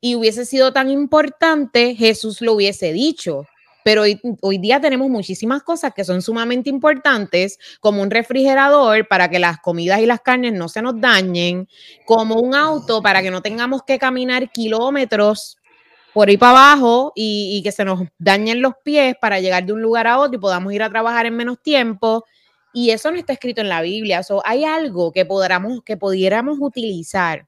[0.01, 3.47] y hubiese sido tan importante, Jesús lo hubiese dicho.
[3.85, 9.29] Pero hoy, hoy, día tenemos muchísimas cosas que son sumamente importantes, como un refrigerador para
[9.29, 11.67] que las comidas y las carnes no se nos dañen,
[12.05, 15.57] como un auto para que no tengamos que caminar kilómetros
[16.13, 19.81] por ahí para abajo y, que se nos dañen los pies para llegar de un
[19.81, 22.25] lugar a otro y podamos ir a trabajar en menos tiempo.
[22.71, 24.21] Y eso no está escrito en la Biblia.
[24.29, 27.45] O hay algo que, podamos, que pudiéramos utilizar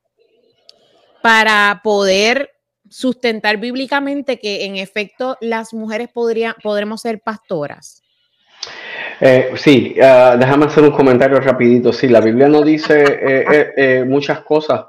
[1.21, 2.51] para poder
[2.89, 8.03] sustentar bíblicamente que en efecto las mujeres podrían, podremos ser pastoras.
[9.21, 11.93] Eh, sí, ah, déjame hacer un comentario rapidito.
[11.93, 14.85] Sí, la Biblia no dice eh, eh, muchas cosas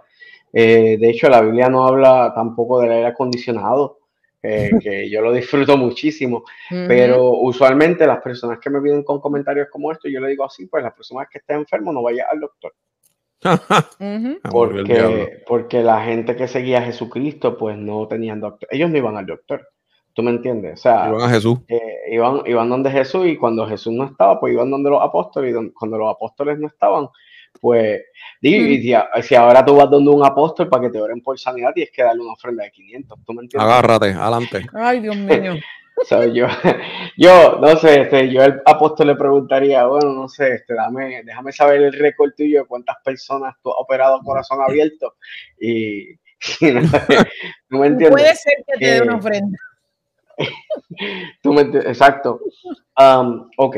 [0.52, 3.98] eh, de hecho, la Biblia no habla tampoco del aire acondicionado,
[4.42, 9.68] eh, que yo lo disfruto muchísimo, pero usualmente las personas que me vienen con comentarios
[9.70, 12.40] como esto, yo le digo así, pues las personas que estén enfermo no vaya al
[12.40, 12.74] doctor.
[14.50, 18.68] porque, porque la gente que seguía a Jesucristo, pues no tenían doctor.
[18.70, 19.68] Ellos no iban al doctor.
[20.14, 20.80] ¿Tú me entiendes?
[20.80, 21.58] O sea, iban a Jesús.
[21.68, 25.54] Eh, iban, iban donde Jesús y cuando Jesús no estaba, pues iban donde los apóstoles
[25.54, 27.08] y cuando los apóstoles no estaban,
[27.60, 28.02] pues,
[28.40, 28.92] y,
[29.22, 32.02] si, ahora tú vas donde un apóstol para que te oren por sanidad, tienes que
[32.02, 33.18] darle una ofrenda de 500.
[33.24, 33.68] ¿Tú me entiendes?
[33.68, 34.66] Agárrate, adelante.
[34.72, 35.54] Ay, Dios mío.
[36.32, 36.46] yo,
[37.16, 41.52] yo, no sé, este, yo al apóstol le preguntaría, bueno, no sé, este, dame, déjame
[41.52, 45.14] saber el récord tuyo de cuántas personas tú has operado corazón abierto.
[45.58, 46.10] Y,
[47.70, 48.10] no, me entiendes.
[48.10, 49.58] Puede ser que te dé una eh, ofrenda.
[51.42, 52.40] tú me entiendes, exacto.
[52.98, 53.76] Um, ok.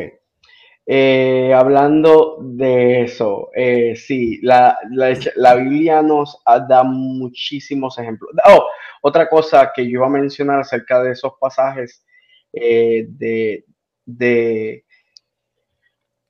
[0.90, 4.78] Eh, hablando de eso, eh, sí, la,
[5.58, 8.30] Biblia nos da muchísimos ejemplos.
[8.46, 8.66] Oh,
[9.02, 12.06] otra cosa que yo iba a mencionar acerca de esos pasajes
[12.54, 13.66] eh, de,
[14.06, 14.86] de,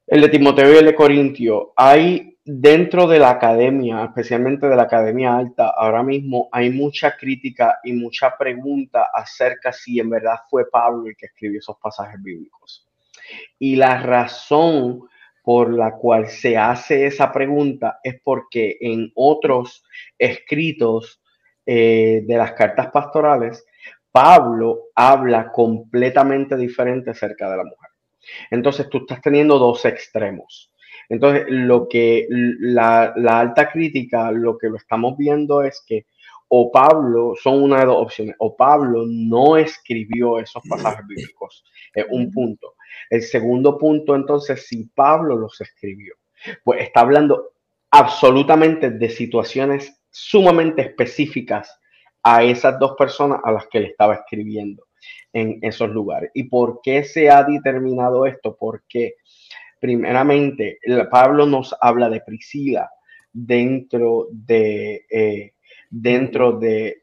[0.09, 4.83] el de Timoteo y el de Corintio, hay dentro de la academia, especialmente de la
[4.83, 10.69] academia alta, ahora mismo hay mucha crítica y mucha pregunta acerca si en verdad fue
[10.69, 12.88] Pablo el que escribió esos pasajes bíblicos.
[13.59, 15.09] Y la razón
[15.43, 19.83] por la cual se hace esa pregunta es porque en otros
[20.19, 21.23] escritos
[21.65, 23.65] eh, de las cartas pastorales,
[24.11, 27.91] Pablo habla completamente diferente acerca de la mujer.
[28.51, 30.73] Entonces tú estás teniendo dos extremos.
[31.09, 36.07] Entonces, lo que la, alta crítica, lo que lo estamos viendo es que
[36.51, 41.63] o Pablo, son una de dos opciones, o Pablo no escribió esos pasajes bíblicos,
[41.93, 42.75] es un punto.
[43.11, 46.15] El segundo punto, entonces, si Pablo los escribió,
[46.65, 47.53] pues está hablando
[47.91, 51.81] absolutamente de situaciones sumamente específicas
[52.23, 54.85] a esas dos personas a las que le estaba escribiendo
[55.33, 56.31] en esos lugares.
[56.35, 58.57] ¿Y por qué se ha determinado esto?
[58.59, 59.15] Porque
[59.81, 60.79] primeramente
[61.11, 62.91] Pablo nos habla de Priscila
[63.33, 65.55] dentro de, eh,
[65.91, 66.99] dentro de,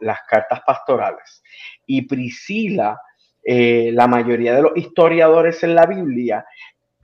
[0.00, 1.42] las cartas pastorales.
[1.86, 3.00] Y Priscila
[3.44, 6.44] eh, la mayoría de los historiadores en la Biblia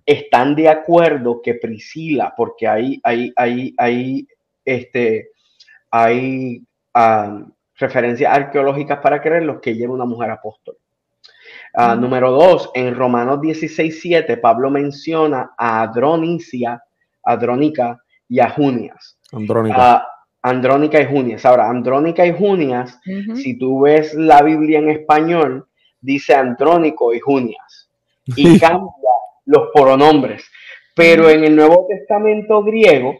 [0.07, 4.29] están de acuerdo que Priscila, porque hay, hay, hay, hay,
[4.65, 5.31] este,
[5.91, 6.63] hay
[7.77, 10.77] referencias arqueológicas para creerlo que ella era una mujer apóstol.
[11.77, 16.83] Ah, número dos, en Romanos 16, 7, Pablo menciona a Adronicia,
[17.23, 19.19] Adrónica y a Junias.
[19.33, 19.77] Andrónica.
[19.77, 20.07] Ah,
[20.43, 21.45] Andrónica y Junias.
[21.45, 23.01] Ahora, Andrónica y Junias,
[23.35, 25.67] si tú ves la Biblia en español,
[26.05, 27.89] dice Andrónico y Junias.
[28.27, 28.89] Y cambia
[29.47, 30.45] los pronombres.
[30.95, 33.17] Pero en el Nuevo Testamento griego,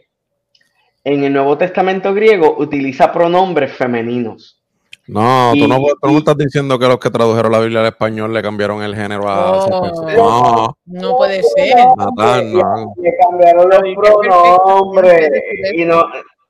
[1.03, 4.61] en el Nuevo Testamento griego utiliza pronombres femeninos.
[5.07, 7.81] No, tú, no, Y- tú no y- estás diciendo que los que tradujeron la Biblia
[7.81, 9.95] al español le cambiaron el género a Oh.
[10.15, 11.75] No, No puede ser.
[11.97, 12.93] No.
[12.97, 15.29] Le cambiaron los pronombres
[15.75, 16.05] y no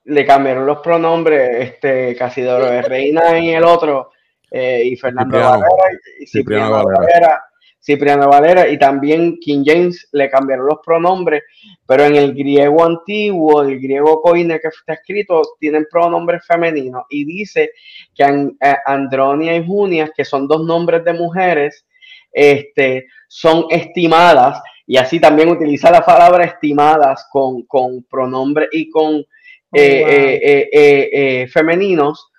[0.06, 4.12] le cambiaron los pronombres, este Casidoro de Reina y el otro,
[4.52, 5.60] eh, y Fernando Cipriano.
[5.60, 7.00] Valera y Cipriano Cipriano Valera.
[7.00, 7.44] Valera.
[7.80, 11.44] Cipriano Valera y también King James le cambiaron los pronombres,
[11.86, 17.26] pero en el griego antiguo, el griego coine que está escrito, tienen pronombres femeninos y
[17.26, 17.70] dice
[18.16, 21.86] que An- eh, Andronia y Junias, que son dos nombres de mujeres,
[22.32, 29.24] este, son estimadas y así también utiliza la palabra estimadas con, con pronombres y con
[29.72, 30.10] eh, wow.
[30.10, 31.10] eh, eh, eh,
[31.44, 32.32] eh, femeninos.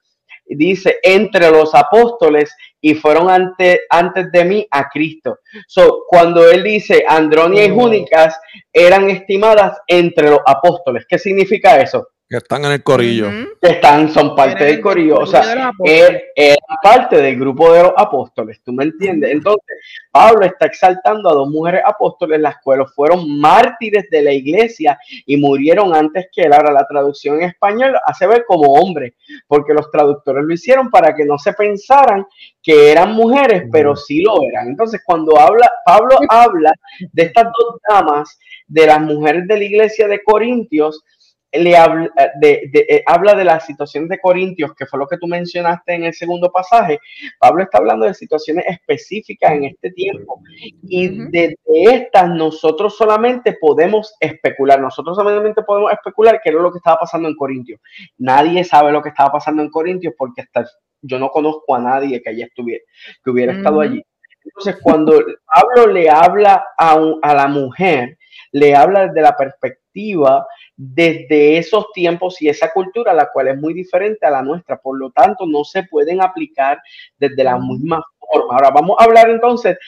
[0.48, 5.38] Dice entre los apóstoles y fueron ante, antes de mí a Cristo.
[5.66, 7.74] So, cuando él dice Andronia y Oh.
[7.74, 8.38] Júnicas
[8.72, 12.09] eran estimadas entre los apóstoles, ¿qué significa eso?
[12.28, 13.28] Que están en el corillo.
[13.62, 16.10] Que están, son parte del el corillo, o sea, de los apóstoles.
[16.10, 19.30] er- eran parte del grupo de los apóstoles, ¿tú me entiendes?
[19.30, 19.78] Entonces,
[20.10, 25.36] Pablo está exaltando a dos mujeres apóstoles, las cuales fueron mártires de la iglesia y
[25.36, 26.52] murieron antes que él.
[26.52, 29.14] Ahora, la traducción en español hace ver como hombre,
[29.46, 32.26] porque los traductores lo hicieron para que no se pensaran
[32.60, 34.66] que eran mujeres, pero sí lo eran.
[34.66, 36.72] Entonces, cuando habla, Pablo habla
[37.12, 38.36] de estas dos damas,
[38.66, 41.04] de las mujeres de la iglesia de Corintios,
[41.52, 45.16] le habla de, de- eh, habla de la situación de Corintios, que fue lo que
[45.16, 46.98] tú mencionaste en el segundo pasaje.
[47.38, 50.40] Pablo está hablando de situaciones específicas en este tiempo
[50.82, 51.30] y Ujú.
[51.30, 56.98] desde estas nosotros solamente podemos especular, nosotros solamente podemos especular qué era lo que estaba
[56.98, 57.80] pasando en Corintios.
[58.18, 60.66] Nadie sabe lo que estaba pasando en Corintios porque hasta
[61.02, 62.82] yo no conozco a nadie que allá estuviera,
[63.24, 64.02] que hubiera estado allí.
[64.44, 65.12] Entonces, cuando
[65.54, 68.16] Pablo le habla a, a la mujer,
[68.53, 70.46] le habla desde la perspectiva
[70.77, 74.77] desde esos tiempos y esa cultura, la cual es muy diferente a la nuestra.
[74.79, 76.81] Por lo tanto, no se pueden aplicar
[77.18, 78.55] desde la misma forma.
[78.55, 79.79] Ahora vamos a hablar entonces,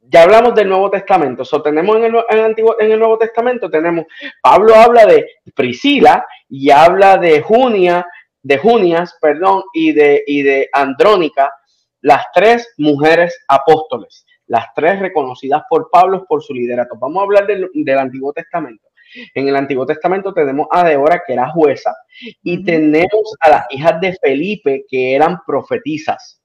[0.00, 1.44] ya hablamos del Nuevo Testamento.
[1.44, 4.06] So, tenemos en el, en el Antiguo, en el Nuevo Testamento, tenemos,
[4.40, 8.06] Pablo habla de Priscila y habla de Junia,
[8.42, 11.52] de Junias, perdón, y de, y de Andrónica,
[12.00, 16.96] las tres mujeres apóstoles, las tres reconocidas por Pablo por su liderato.
[16.98, 18.88] Vamos a hablar del, del Antiguo Testamento.
[19.32, 21.94] En el Antiguo Testamento tenemos a Deora, que era jueza,
[22.42, 26.42] y tenemos a las hijas de Felipe, que eran profetisas.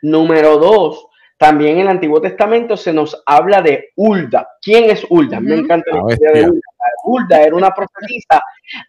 [0.00, 4.48] Número dos, también en el Antiguo Testamento se nos habla de Hulda.
[4.60, 5.38] ¿Quién es Hulda?
[5.38, 6.50] Me encanta la historia de bestia.
[6.50, 6.64] Hulda.
[7.04, 8.42] Hulda era una profetisa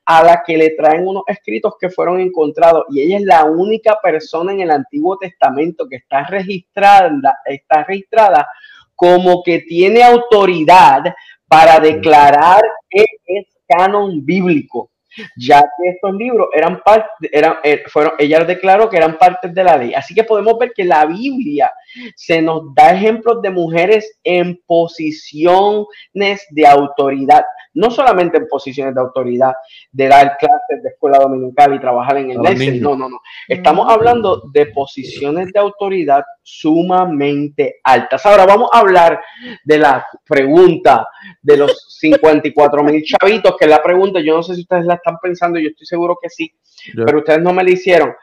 [0.06, 4.00] a la que le traen unos escritos que fueron encontrados y ella es la única
[4.02, 8.48] persona en el Antiguo Testamento que está registrada, está registrada
[8.96, 11.04] como que tiene autoridad
[11.48, 14.90] para declarar que es canon bíblico,
[15.36, 19.64] ya que estos libros eran parte, eran, eh, fueron, ella declaró que eran partes de
[19.64, 19.94] la ley.
[19.94, 21.72] Así que podemos ver que la Biblia
[22.16, 29.02] se nos da ejemplos de mujeres en posiciones de autoridad, no solamente en posiciones de
[29.02, 29.54] autoridad,
[29.92, 32.82] de dar clases de escuela dominical y trabajar en el niños.
[32.82, 33.20] no, no, no.
[33.48, 38.26] Estamos hablando de posiciones de autoridad sumamente altas.
[38.26, 39.22] Ahora vamos a hablar
[39.64, 41.08] de la pregunta
[41.42, 44.96] de los 54 mil chavitos, que es la pregunta, yo no sé si ustedes la
[44.96, 46.52] están pensando, yo estoy seguro que sí,
[46.96, 48.14] Yo- pero ustedes no me la hicieron.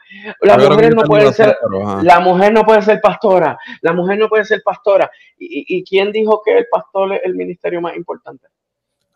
[0.41, 4.17] Las mujeres no pueden la ser, pero, la mujer no puede ser pastora, la mujer
[4.17, 5.09] no puede ser pastora.
[5.37, 8.47] ¿Y, y- y quién dijo que el pastor es el ministerio más importante?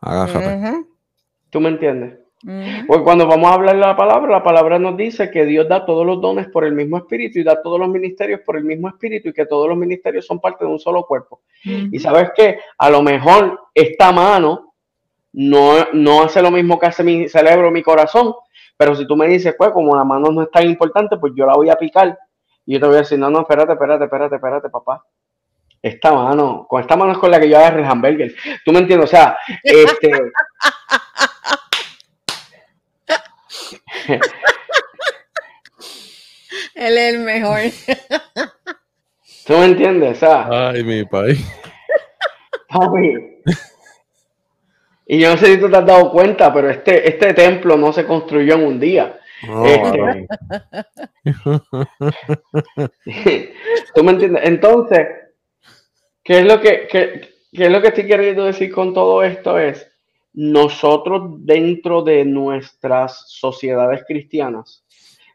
[0.01, 0.85] Agájate.
[1.49, 2.17] ¿Tú me entiendes?
[2.87, 5.85] Pues cuando vamos a hablar de la palabra, la palabra nos dice que Dios da
[5.85, 8.87] todos los dones por el mismo espíritu y da todos los ministerios por el mismo
[8.87, 11.41] espíritu y que todos los ministerios son parte de un solo cuerpo.
[11.63, 14.73] Y sabes que a lo mejor esta mano
[15.33, 18.33] no, no hace lo mismo que hace mi cerebro, mi corazón,
[18.75, 21.45] pero si tú me dices, pues como la mano no es tan importante, pues yo
[21.45, 22.17] la voy a picar
[22.65, 25.03] y yo te voy a decir, no, no, espérate, espérate, espérate, espérate, papá.
[25.83, 28.33] Esta mano, con esta mano es con la que yo agarro el hamburger.
[28.63, 29.09] ¿Tú me entiendes?
[29.09, 30.11] O sea, este...
[36.75, 37.59] Él es el mejor.
[39.45, 40.17] ¿Tú me entiendes?
[40.17, 41.39] O sea, Ay, mi país.
[42.69, 43.13] papi.
[45.07, 47.91] Y yo no sé si tú te has dado cuenta, pero este, este templo no
[47.91, 49.17] se construyó en un día.
[49.47, 50.27] No, Este- varón.
[53.95, 54.43] ¿Tú me entiendes?
[54.45, 55.07] Entonces,
[56.23, 59.57] ¿qué es lo que, qué- qué es lo que estoy queriendo decir con todo esto?
[59.60, 59.88] Es,
[60.34, 64.84] nosotros dentro de nuestras sociedades cristianas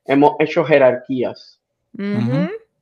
[0.05, 1.61] hemos hecho jerarquías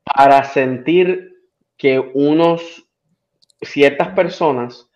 [0.05, 1.35] para sentir
[1.77, 2.85] que unos
[3.61, 4.89] ciertas personas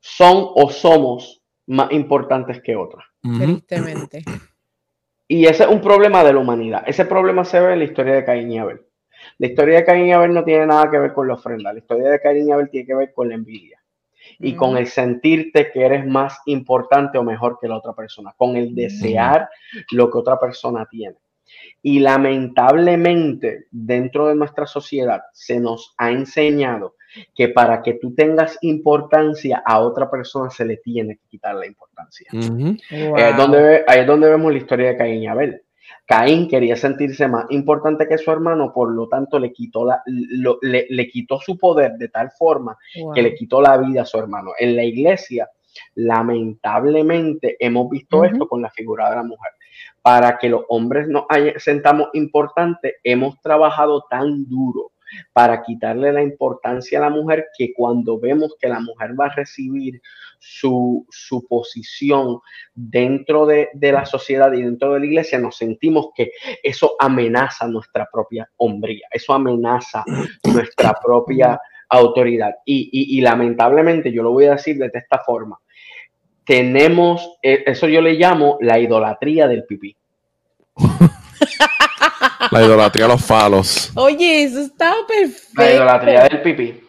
[0.00, 3.04] son o somos más importantes que otras.
[3.38, 4.22] Tristemente.
[5.26, 6.84] Y ese es un problema de la humanidad.
[6.86, 8.82] Ese problema se ve en la historia de Caín y Abel.
[9.38, 11.72] La historia de Caín y Abel no tiene nada que ver con la ofrenda.
[11.72, 13.80] La historia de Caín y Abel tiene que ver con la envidia.
[14.38, 18.34] Y con el sentirte que eres más importante o mejor que la otra persona.
[18.36, 19.48] Con el desear
[19.92, 21.16] lo que otra persona tiene.
[21.82, 26.96] Y lamentablemente, dentro de nuestra sociedad, se nos ha enseñado
[27.34, 31.66] que para que tú tengas importancia a otra persona se le tiene que quitar la
[31.66, 32.28] importancia.
[33.36, 35.62] donde, ahí es donde vemos la historia de Caín y Abel.
[36.06, 41.08] Caín quería sentirse más importante que su hermano, por lo tanto le quitó, la, le,
[41.08, 42.76] quitó su poder de tal forma
[43.14, 44.52] que le quitó la vida a su hermano.
[44.58, 45.48] En la iglesia,
[45.94, 49.52] lamentablemente, hemos visto esto con la figura de la mujer.
[50.02, 51.24] Para que los hombres nos
[51.56, 54.92] sentamos importantes, hemos trabajado tan duro
[55.32, 59.34] para quitarle la importancia a la mujer que cuando vemos que la mujer va a
[59.34, 60.00] recibir
[60.38, 61.06] su,
[61.48, 62.40] posición
[62.74, 68.08] dentro de, la sociedad y dentro de la iglesia, nos sentimos que eso amenaza nuestra
[68.10, 70.04] propia hombría, eso amenaza
[70.44, 72.56] nuestra propia autoridad.
[72.64, 75.58] Y, lamentablemente, yo lo voy a decir de esta forma,
[76.44, 79.96] tenemos, eh, eso yo le llamo la idolatría del pipí.
[82.50, 83.92] La idolatría a los falos.
[83.94, 85.62] Oye, eso está perfecto.
[85.62, 86.80] La idolatría del pipí.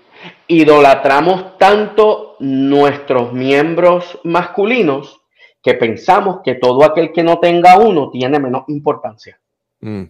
[0.48, 5.22] Idolatramos tanto nuestros miembros masculinos
[5.62, 9.40] que pensamos que todo aquel que no tenga uno tiene menos importancia.
[9.82, 10.04] Mm.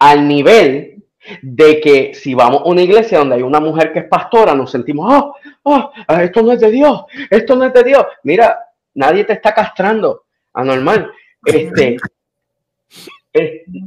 [0.00, 1.04] Al nivel
[1.40, 4.70] de que si vamos a una iglesia donde hay una mujer que es pastora, nos
[4.70, 8.04] sentimos, oh, oh, esto no es de Dios, esto no es de Dios.
[8.24, 8.58] Mira,
[8.94, 11.12] nadie te está castrando, anormal.
[11.44, 11.96] Este,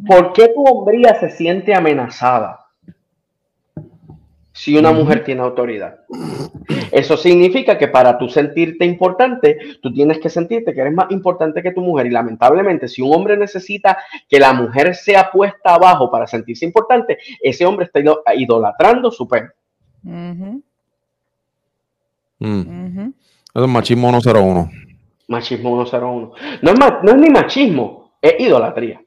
[0.07, 2.65] ¿Por qué tu hombría se siente amenazada
[4.51, 5.99] si una mujer tiene autoridad?
[6.91, 11.61] Eso significa que para tú sentirte importante, tú tienes que sentirte que eres más importante
[11.61, 12.07] que tu mujer.
[12.07, 17.19] Y lamentablemente, si un hombre necesita que la mujer sea puesta abajo para sentirse importante,
[17.41, 17.99] ese hombre está
[18.33, 19.49] idolatrando su pene.
[20.01, 20.57] Mm.
[23.53, 24.71] es machismo 101.
[25.27, 26.31] Machismo 101.
[26.61, 29.04] No es, no es ni machismo, es idolatría.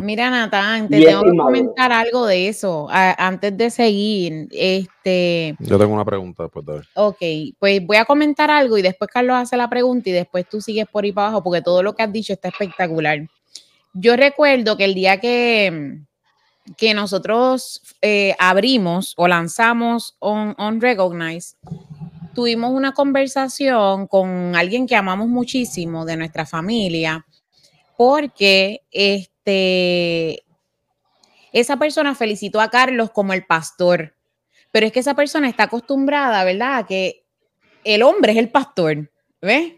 [0.00, 4.48] Mira, Natán, te tengo que comentar algo de eso antes de seguir.
[4.50, 6.84] Este, Yo tengo una pregunta después de ver.
[6.94, 7.18] Ok,
[7.58, 10.86] pues voy a comentar algo y después Carlos hace la pregunta y después tú sigues
[10.86, 13.20] por ahí para abajo porque todo lo que has dicho está espectacular.
[13.92, 15.98] Yo recuerdo que el día que,
[16.76, 21.56] que nosotros eh, abrimos o lanzamos on, on Recognize,
[22.34, 27.26] tuvimos una conversación con alguien que amamos muchísimo de nuestra familia
[27.98, 30.44] porque este
[31.52, 34.14] esa persona felicitó a Carlos como el pastor,
[34.70, 36.76] pero es que esa persona está acostumbrada, ¿verdad?
[36.76, 37.24] A que
[37.82, 39.10] el hombre es el pastor,
[39.42, 39.72] ¿ves?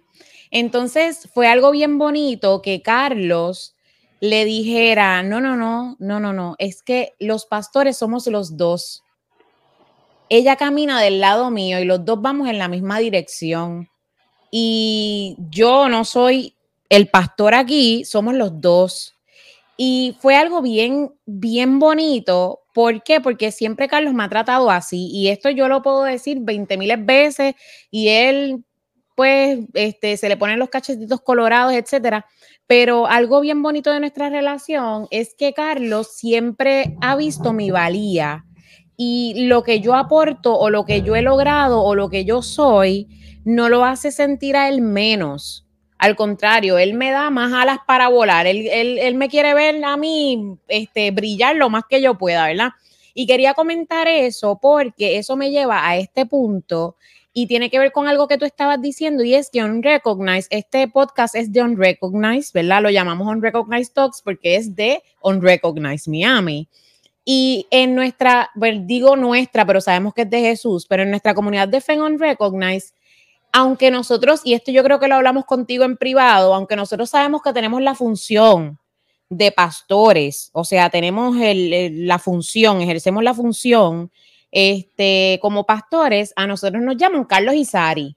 [0.50, 3.74] Entonces fue algo bien bonito que Carlos
[4.20, 9.02] le dijera, no, no, no, no, no, no, es que los pastores somos los dos.
[10.28, 13.88] Ella camina del lado mío y los dos vamos en la misma dirección.
[14.50, 16.54] Y yo no soy
[16.90, 19.14] el pastor aquí, somos los dos.
[19.76, 22.60] Y fue algo bien, bien bonito.
[22.74, 23.20] ¿Por qué?
[23.20, 25.08] Porque siempre Carlos me ha tratado así.
[25.10, 27.54] Y esto yo lo puedo decir 20 miles veces.
[27.90, 28.64] Y él,
[29.14, 32.26] pues, este, se le ponen los cachetitos colorados, etcétera.
[32.66, 38.44] Pero algo bien bonito de nuestra relación es que Carlos siempre ha visto mi valía.
[38.96, 42.42] Y lo que yo aporto o lo que yo he logrado o lo que yo
[42.42, 43.08] soy,
[43.44, 45.69] no lo hace sentir a él menos
[46.00, 48.46] al contrario, él me da más alas para volar.
[48.46, 52.70] Él, me quiere ver a mí este, brillar lo más que yo pueda, ¿verdad?
[53.12, 56.96] Y quería comentar eso porque eso me lleva a este punto
[57.34, 60.88] y tiene que ver con algo que tú estabas diciendo y es que Unrecognized, este
[60.88, 62.80] podcast es de Unrecognized, ¿verdad?
[62.80, 66.66] Lo llamamos Unrecognized Talks porque es de Unrecognized Miami.
[67.26, 71.34] Y en nuestra, bueno, digo nuestra, pero sabemos que es de Jesús, pero en nuestra
[71.34, 72.94] comunidad de Fe Unrecognized
[73.52, 77.42] aunque nosotros, y esto yo creo que lo hablamos contigo en privado, aunque nosotros sabemos
[77.42, 78.78] que tenemos la función
[79.28, 84.10] de pastores, o sea, tenemos la función, ejercemos la función,
[84.50, 88.16] este, como pastores, a nosotros nos llaman Carlos Isari.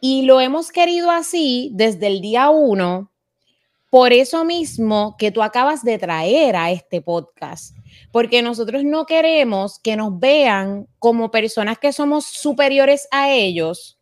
[0.00, 3.10] Y lo hemos querido así desde el día uno,
[3.90, 7.74] por eso mismo que tú acabas de traer a este podcast,
[8.12, 13.97] porque nosotros no queremos que nos vean como personas que somos superiores a ellos,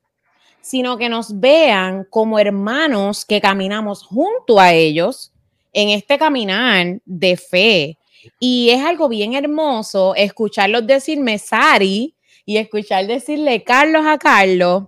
[0.67, 5.33] sino que nos vean como hermanos que caminamos junto a ellos
[5.73, 7.99] en este caminar de fe.
[8.41, 14.87] Y es algo bien hermoso escucharlos decirme, Sari, y escuchar decirle Carlos a Carlos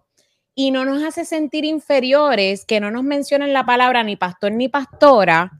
[0.52, 4.68] y no nos hace sentir inferiores que no nos mencionen la palabra ni pastor ni
[4.68, 5.52] pastora,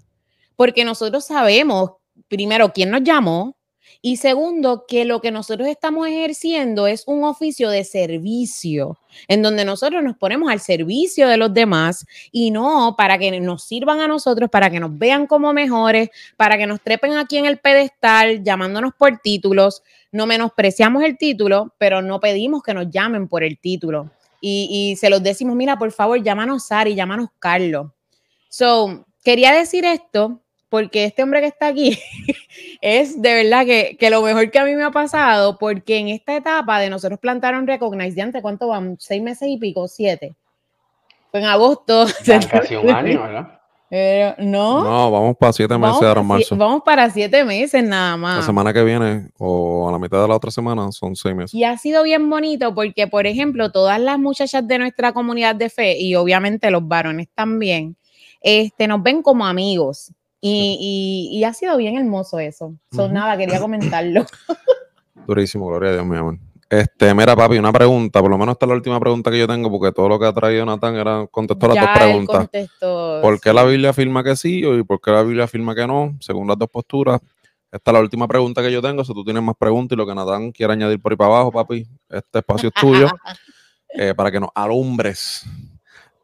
[0.57, 1.93] porque nosotros sabemos,
[2.27, 3.57] primero, quién nos llamó,
[4.01, 8.97] y segundo, que lo que nosotros estamos ejerciendo es un oficio de servicio,
[9.27, 13.65] en donde nosotros nos ponemos al servicio de los demás y no para que nos
[13.65, 17.47] sirvan a nosotros, para que nos vean como mejores, para que nos trepen aquí en
[17.47, 19.83] el pedestal llamándonos por títulos.
[20.13, 24.13] No menospreciamos el título, pero no pedimos que nos llamen por el título.
[24.41, 27.89] Y, se los decimos, mira, por favor, llámanos Sari, llámanos Carlos.
[28.49, 31.99] So, quería decir esto porque este hombre que está aquí
[32.81, 36.37] es de verdad que, lo mejor que a mí me ha pasado, porque en esta
[36.37, 38.97] etapa de nosotros plantaron Recognize, de antes, ¿cuánto van?
[38.99, 39.89] ¿Seis meses y pico?
[39.89, 40.37] ¿Siete?
[41.31, 42.07] Fue en agosto.
[42.51, 43.59] casi un año, ¿verdad?
[44.39, 44.85] no.
[44.85, 46.57] No, vamos para siete meses ahora en marzo.
[46.57, 48.39] Vamos para siete meses nada más.
[48.39, 51.55] La semana que viene o a la mitad de la otra semana son seis meses.
[51.55, 55.71] Y ha sido bien bonito porque, por ejemplo, todas las muchachas de nuestra comunidad de
[55.71, 57.97] fe y obviamente los varones también,
[58.43, 60.13] este, nos ven como amigos.
[60.41, 62.75] Y, ha sido bien hermoso eso.
[62.93, 64.25] Son nada, quería comentarlo.
[65.27, 66.39] Durísimo, gloria a Dios, mi amor.
[66.71, 69.47] Este, mira, papi, una pregunta, por lo menos esta es la última pregunta que yo
[69.47, 72.49] tengo, porque todo lo que ha traído Nathan era contestar las dos preguntas.
[73.23, 76.17] ¿Por qué la Biblia afirma que sí y por qué la Biblia afirma que no?
[76.21, 77.21] Según las dos posturas.
[77.73, 79.03] Esta es la última pregunta que yo tengo.
[79.03, 81.53] Si tú tienes más preguntas y lo que Nathan quiera añadir por ahí para abajo,
[81.53, 83.09] papi, este espacio es tuyo
[83.95, 85.45] eh, para que nos alumbres.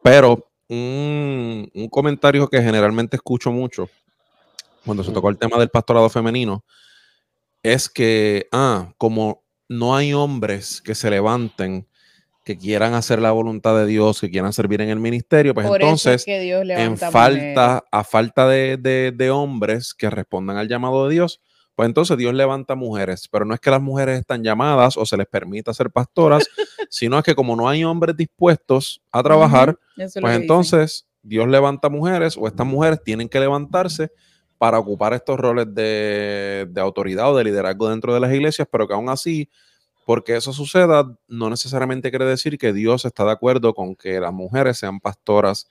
[0.03, 3.89] Pero un, un comentario que generalmente escucho mucho
[4.85, 6.63] cuando se tocó el tema del pastorado femenino,
[7.63, 11.87] es que, ah, como no hay hombres que se levanten,
[12.45, 16.23] que quieran hacer la voluntad de Dios, que quieran servir en el ministerio, pues entonces,
[16.27, 21.41] en falta, a falta de, de, hombres que respondan al llamado de Dios,
[21.73, 25.17] pues entonces Dios levanta mujeres, pero no es que las mujeres están llamadas o se
[25.17, 26.47] les permita ser pastoras,
[26.91, 32.37] sino es que como no hay hombres dispuestos a trabajar, pues entonces Dios levanta mujeres
[32.37, 34.11] o estas mujeres tienen que levantarse
[34.57, 38.93] para ocupar estos roles de, autoridad o de liderazgo dentro de las iglesias, pero que
[38.93, 39.49] aún así,
[40.05, 44.33] porque eso suceda, no necesariamente quiere decir que Dios está de acuerdo con que las
[44.33, 45.67] mujeres sean pastoras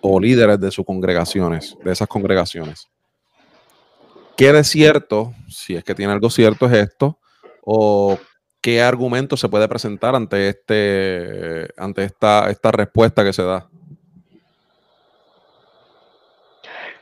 [0.00, 2.88] o líderes de sus congregaciones, de esas congregaciones.
[4.36, 7.18] ¿Qué de cierto, si es que tiene algo cierto, es esto?
[7.62, 8.18] ¿O
[8.60, 13.68] qué argumento se puede presentar ante, este, ante esta, esta respuesta que se da?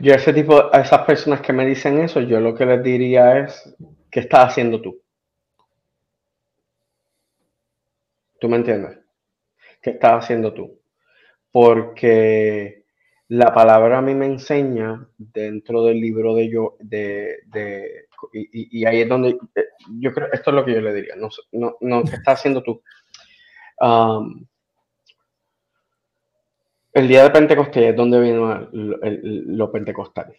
[0.05, 3.39] Yo ese tipo, a esas personas que me dicen eso, yo lo que les diría
[3.39, 3.75] es,
[4.11, 5.01] ¿qué estás haciendo tú?
[8.39, 8.99] ¿Tú me entiendes?
[9.81, 10.79] ¿Qué estás haciendo tú?
[11.51, 12.85] Porque
[13.29, 19.01] la palabra a mí me enseña dentro del libro de yo, de, de y, ahí
[19.01, 19.69] es donde eh,
[20.01, 22.63] yo creo, esto es lo que yo le diría, no, no, no ¿qué estás haciendo
[22.63, 22.83] tú?
[23.81, 24.45] Um,
[26.95, 30.35] el día de Pentecostés es donde vino lo pentecostal.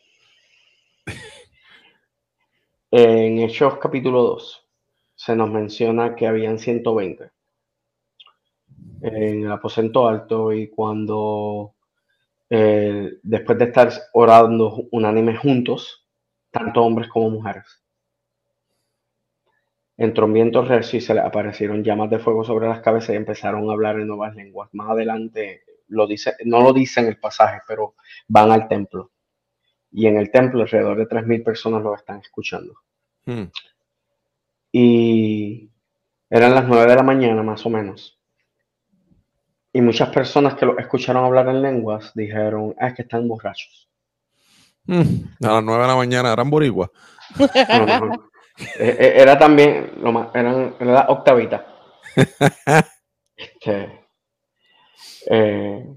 [2.91, 4.67] En Hechos capítulo 2
[5.15, 7.29] se nos menciona que habían 120
[9.01, 11.75] en el aposento alto y cuando
[12.49, 16.07] eh, después de estar orando unánimes juntos,
[16.51, 17.83] tanto hombres como mujeres,
[19.97, 23.17] entró un viento recio y se le aparecieron llamas de fuego sobre las cabezas y
[23.17, 24.69] empezaron a hablar en nuevas lenguas.
[24.71, 27.95] Más adelante lo dice, no lo dice en el pasaje, pero
[28.27, 29.11] van al templo.
[29.91, 32.73] Y en el templo alrededor de 3.000 personas lo están escuchando.
[33.25, 33.45] Hmm.
[34.71, 35.69] Y
[36.29, 38.19] eran las 9 de la mañana más o menos.
[39.71, 43.89] Y muchas personas que lo escucharon hablar en lenguas dijeron, ah, es que están borrachos.
[44.85, 45.33] Hmm.
[45.43, 46.89] A las 9 de la mañana eran boricuas.
[48.79, 51.65] E, e, era también, lo más, eran, era la octavita.
[53.35, 54.04] este,
[55.29, 55.95] eh,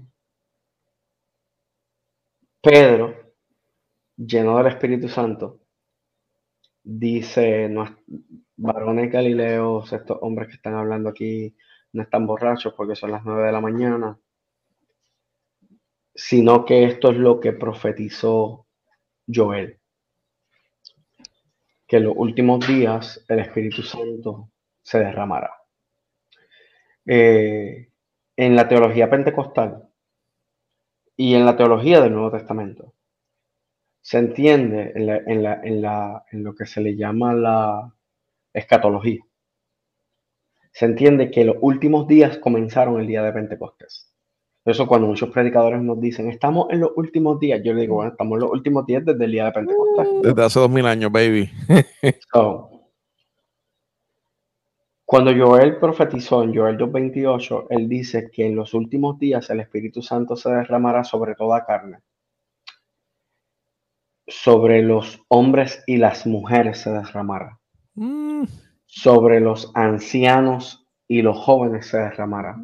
[2.61, 3.33] Pedro,
[4.17, 5.61] lleno del Espíritu Santo,
[6.83, 7.85] dice, no,
[8.57, 11.55] varones galileos, estos hombres que están hablando aquí
[11.93, 14.19] no están borrachos porque son las nueve de la mañana,
[16.13, 18.67] sino que esto es lo que profetizó
[19.33, 19.79] Joel,
[21.87, 25.51] que en los últimos días el Espíritu Santo se derramará.
[27.05, 27.89] Eh,
[28.39, 29.89] en la teología pentecostal
[31.17, 32.93] y en la teología del Nuevo Testamento
[33.99, 37.93] se entiende en, lo que se le llama la
[38.53, 39.19] escatología.
[40.71, 44.09] Se entiende que los últimos días comenzaron el día de Pentecostés.
[44.63, 47.95] Por eso cuando muchos predicadores nos dicen, estamos en los últimos días, yo le digo,
[47.95, 50.07] bueno, estamos en los últimos días desde el día de Pentecostés.
[50.23, 51.51] Desde hace dos mil años, baby.
[55.11, 60.03] Cuando Joel profetizó en Joel 2.28, él dice que en los últimos días el Espíritu
[60.03, 61.97] Santo se derramará sobre toda carne.
[64.27, 67.57] Sobre los hombres y las mujeres se derramará.
[67.95, 68.43] Mm,
[68.85, 72.57] Sobre los ancianos y los jóvenes se derramará.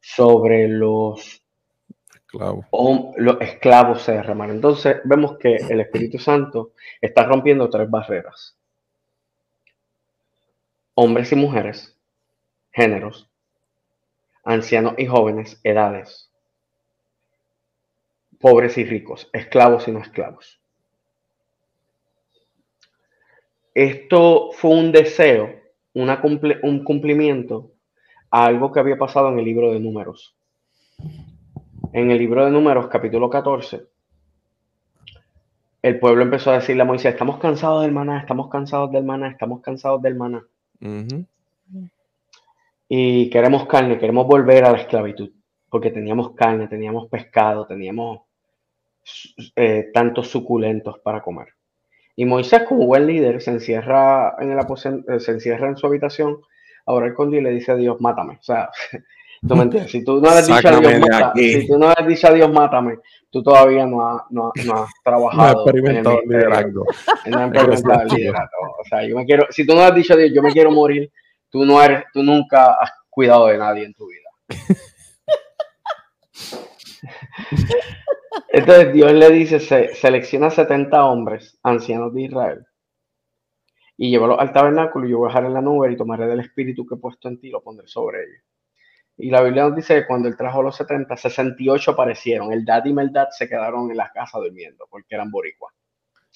[0.00, 1.44] Sobre los,
[2.72, 4.52] hom- los esclavos se derramará.
[4.52, 8.56] Entonces vemos que el Espíritu Santo está rompiendo tres barreras.
[10.94, 11.98] Hombres y mujeres,
[12.70, 13.30] géneros,
[14.44, 16.30] ancianos y jóvenes, edades,
[18.40, 20.60] pobres y ricos, esclavos y no esclavos.
[23.74, 25.54] Esto fue un deseo,
[25.94, 27.70] una cumple- un cumplimiento
[28.30, 30.36] a algo que había pasado en el libro de números.
[31.94, 33.86] En el libro de números, capítulo 14,
[35.82, 39.28] el pueblo empezó a decirle a Moisés, estamos cansados del maná, estamos cansados del maná,
[39.28, 40.44] estamos cansados del maná.
[40.82, 41.26] Ujú.
[42.88, 45.30] y queremos carne, queremos volver a la esclavitud,
[45.70, 48.22] porque teníamos carne, teníamos pescado, teníamos
[49.56, 51.48] eh, tantos suculentos para comer.
[52.16, 56.40] Y Moisés, como buen líder, se encierra en el eh, se encierra en su habitación
[56.84, 58.34] a orar con Dios le dice a Dios, mátame.
[58.34, 58.70] O sea,
[59.46, 61.86] tú me entiendes, si tú no le has dicho a Dios, mata- si tú no
[61.88, 62.98] le has dicho a Dios, mátame,
[63.30, 65.64] tú todavía no has, no has- no has trabajado.
[65.64, 66.84] experimentado el liderazgo.
[67.26, 68.56] No experimentado el liderato.
[68.80, 70.70] O sea, yo me quiero, si tú no has dicho a Dios, yo me quiero
[70.70, 71.10] morir,
[71.50, 74.28] tú no eres, tú nunca has cuidado de nadie en tu vida.
[78.48, 82.66] Entonces Dios le dice, se, selecciona 70 hombres, ancianos de Israel,
[83.96, 86.40] y llévalos al tabernáculo y yo voy a dejar en la nube y tomaré del
[86.40, 88.42] espíritu que he puesto en ti y lo pondré sobre ellos.
[89.16, 92.52] Y la Biblia nos dice que cuando él trajo los 70, 68 aparecieron.
[92.52, 95.74] El dad y Meldad se quedaron en la casa durmiendo porque eran boricuas.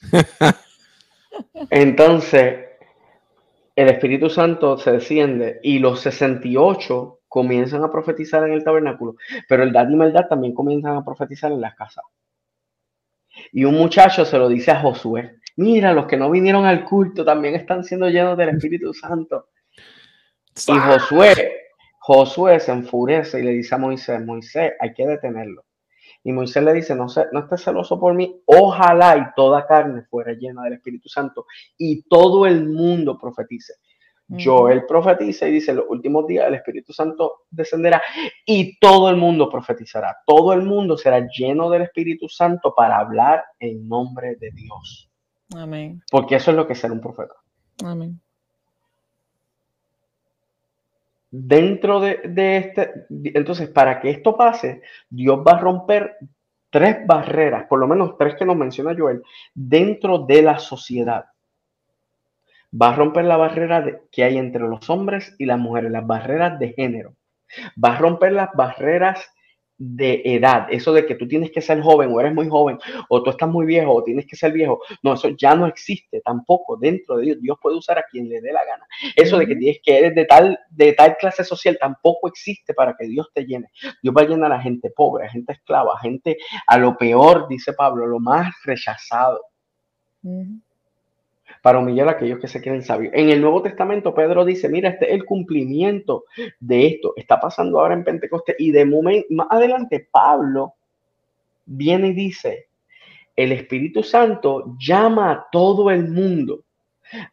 [1.70, 2.66] Entonces,
[3.74, 9.16] el Espíritu Santo se desciende y los 68 comienzan a profetizar en el tabernáculo,
[9.48, 12.04] pero el Dad y Meldad también comienzan a profetizar en las casas.
[13.52, 17.24] Y un muchacho se lo dice a Josué, mira, los que no vinieron al culto
[17.24, 19.48] también están siendo llenos del Espíritu Santo.
[20.68, 21.65] Y Josué,
[22.06, 25.64] Josué se enfurece y le dice a Moisés, Moisés, hay que detenerlo.
[26.22, 30.02] Y Moisés le dice, no, sé, no estés celoso por mí, ojalá y toda carne
[30.02, 31.46] fuera llena del Espíritu Santo
[31.76, 33.74] y todo el mundo profetice.
[34.28, 38.00] Joel profetiza y dice, en los últimos días el Espíritu Santo descenderá
[38.44, 40.16] y todo el mundo profetizará.
[40.24, 45.10] Todo el mundo será lleno del Espíritu Santo para hablar en nombre de Dios.
[45.56, 46.02] Amén.
[46.08, 47.34] Porque eso es lo que es ser un profeta.
[47.84, 48.20] Amén.
[51.30, 56.16] Dentro de, de este, entonces, para que esto pase, Dios va a romper
[56.70, 59.22] tres barreras, por lo menos tres que nos menciona Joel,
[59.54, 61.26] dentro de la sociedad.
[62.80, 66.58] Va a romper la barrera que hay entre los hombres y las mujeres, las barreras
[66.58, 67.14] de género.
[67.82, 69.32] Va a romper las barreras
[69.78, 73.22] de edad, eso de que tú tienes que ser joven o eres muy joven o
[73.22, 74.80] tú estás muy viejo o tienes que ser viejo.
[75.02, 77.40] No, eso ya no existe tampoco dentro de Dios.
[77.40, 78.86] Dios puede usar a quien le dé la gana.
[79.14, 82.96] Eso de que tienes que eres de tal, de tal clase social tampoco existe para
[82.98, 83.68] que Dios te llene.
[84.02, 87.46] Dios va a llenar a gente pobre, a gente esclava, a gente a lo peor,
[87.48, 89.42] dice Pablo, lo más rechazado.
[91.66, 93.12] Para humillar a aquellos que se creen sabios.
[93.12, 96.26] En el Nuevo Testamento, Pedro dice, mira, este es el cumplimiento
[96.60, 97.12] de esto.
[97.16, 98.54] Está pasando ahora en Pentecostés.
[98.60, 100.74] Y de momento, más adelante, Pablo
[101.64, 102.68] viene y dice,
[103.34, 106.62] el Espíritu Santo llama a todo el mundo,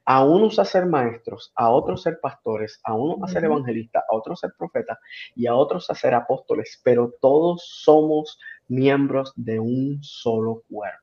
[0.04, 4.04] a unos a ser maestros, a otros a ser pastores, a unos a ser evangelistas,
[4.10, 4.98] a otros a ser profetas
[5.36, 11.03] y a otros a ser apóstoles, pero todos somos miembros de un solo cuerpo.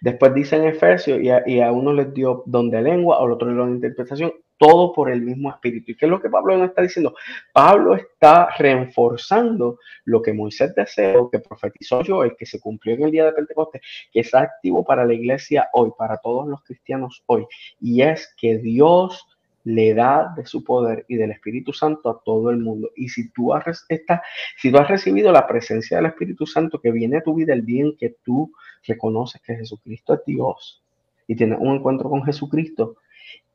[0.00, 3.32] Después dice en Efesios, y a, y a uno les dio don de lengua, al
[3.32, 5.92] otro le dio de interpretación, todo por el mismo espíritu.
[5.92, 7.14] ¿Y qué es lo que Pablo no está diciendo?
[7.52, 13.04] Pablo está reforzando lo que Moisés deseó, que profetizó yo, el que se cumplió en
[13.04, 17.22] el día de Pentecostés, que está activo para la iglesia hoy, para todos los cristianos
[17.26, 17.46] hoy.
[17.80, 19.24] Y es que Dios
[19.64, 22.90] le da de su poder y del Espíritu Santo a todo el mundo.
[22.96, 24.22] Y si tú has, esta-
[24.56, 27.66] si tú has recibido la presencia del Espíritu Santo que viene a tu vida el
[27.66, 28.52] día en que tú
[28.86, 30.82] reconoces que Jesucristo es Dios
[31.26, 32.96] y tienes un encuentro con Jesucristo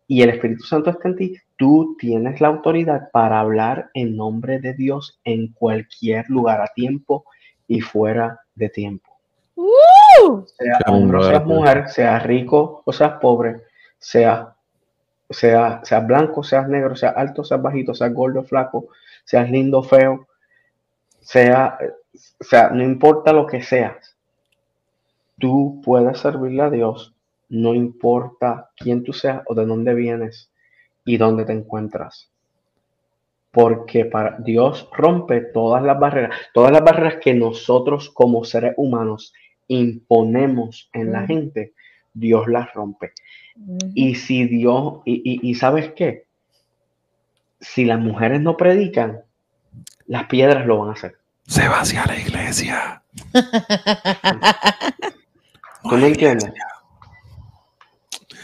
[0.08, 4.60] y el Espíritu Santo está en ti, tú tienes la autoridad para hablar en nombre
[4.60, 7.26] de Dios en cualquier lugar, a tiempo
[7.68, 9.10] y fuera de tiempo.
[9.56, 10.46] ¡Uh!
[10.58, 13.62] Sea hombre o seas mujer, seas rico o seas pobre,
[13.98, 14.54] sea,
[15.34, 18.88] sea, seas blanco, seas negro, seas alto, seas bajito, seas gordo, o flaco,
[19.26, 20.28] seas lindo, o feo,
[21.20, 21.78] sea,
[22.40, 24.16] sea, no importa lo que seas,
[25.40, 27.16] tú puedes servirle a Dios,
[27.50, 30.50] no importa quién tú seas o de dónde vienes,
[31.06, 32.30] y dónde te encuentras.
[33.52, 39.34] Porque para Dios rompe todas las barreras, todas las barreras que nosotros como seres humanos
[39.68, 41.74] imponemos en la gente,
[42.14, 43.14] Dios las rompe.
[43.94, 46.26] Y si Dios, y, sabes qué,
[47.60, 49.22] si las mujeres no predican,
[50.08, 51.18] las piedras lo van a hacer.
[51.48, 53.04] Se va hacia la iglesia.
[55.84, 56.52] ¿Tú me entiendes?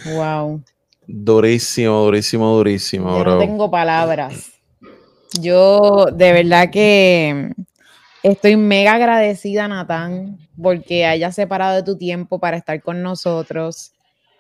[0.05, 0.61] Wow.
[1.07, 4.51] Durísimo, durísimo, durísimo, Yo No tengo palabras.
[5.39, 7.51] Yo de verdad que
[8.24, 13.93] estoy mega agradecida, Natán, porque hayas separado de tu tiempo para estar con nosotros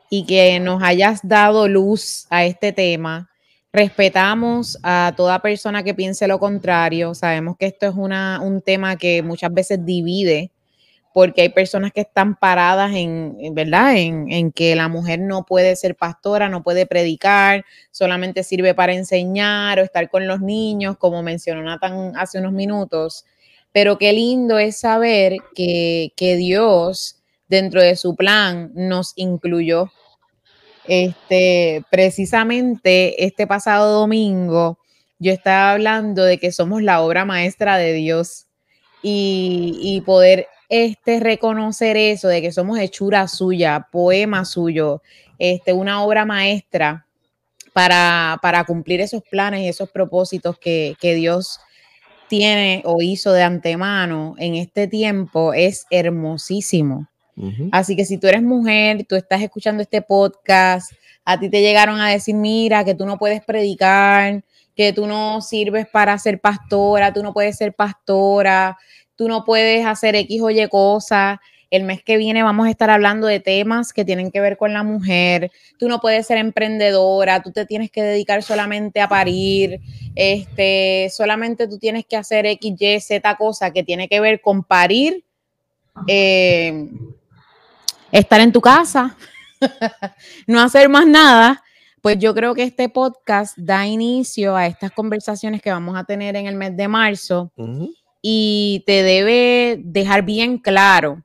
[0.09, 3.29] y que nos hayas dado luz a este tema.
[3.71, 7.13] Respetamos a toda persona que piense lo contrario.
[7.13, 10.51] Sabemos que esto es una, un tema que muchas veces divide
[11.13, 13.95] porque hay personas que están paradas en, ¿verdad?
[13.97, 19.79] En, que la mujer no puede ser pastora, no puede predicar, solamente sirve para enseñar
[19.79, 23.25] o estar con los niños, como mencionó Nathan hace unos minutos.
[23.71, 27.17] Pero qué lindo es saber que, que Dios,
[27.47, 29.91] dentro de su plan, nos incluyó.
[30.85, 34.79] Este, precisamente este pasado domingo,
[35.19, 38.47] yo estaba hablando de que somos la obra maestra de Dios
[39.03, 45.01] y, y poder este, reconocer eso de que somos hechura suya, poema suyo,
[45.37, 47.07] este, una obra maestra
[47.73, 51.59] para, para cumplir esos planes y esos propósitos que, que Dios
[52.29, 57.07] tiene o hizo de antemano en este tiempo es hermosísimo.
[57.71, 60.91] Así que si tú eres mujer, tú estás escuchando este podcast,
[61.23, 64.43] a ti te llegaron a decir, mira, que tú no puedes predicar,
[64.75, 68.77] que tú no sirves para ser pastora, tú no puedes ser pastora,
[69.15, 71.39] tú no puedes hacer X o Y cosas.
[71.69, 74.73] El mes que viene vamos a estar hablando de temas que tienen que ver con
[74.73, 75.51] la mujer.
[75.77, 79.79] Tú no puedes ser emprendedora, tú te tienes que dedicar solamente a parir,
[80.15, 84.63] este, solamente tú tienes que hacer X, Y, Z cosa que tiene que ver con
[84.63, 85.23] parir,
[86.07, 86.89] eh,
[88.11, 89.15] estar en tu casa,
[90.47, 91.63] no hacer más nada.
[92.01, 96.35] Pues yo creo que este podcast da inicio a estas conversaciones que vamos a tener
[96.35, 97.51] en el mes de marzo
[98.21, 101.23] y te debe dejar bien claro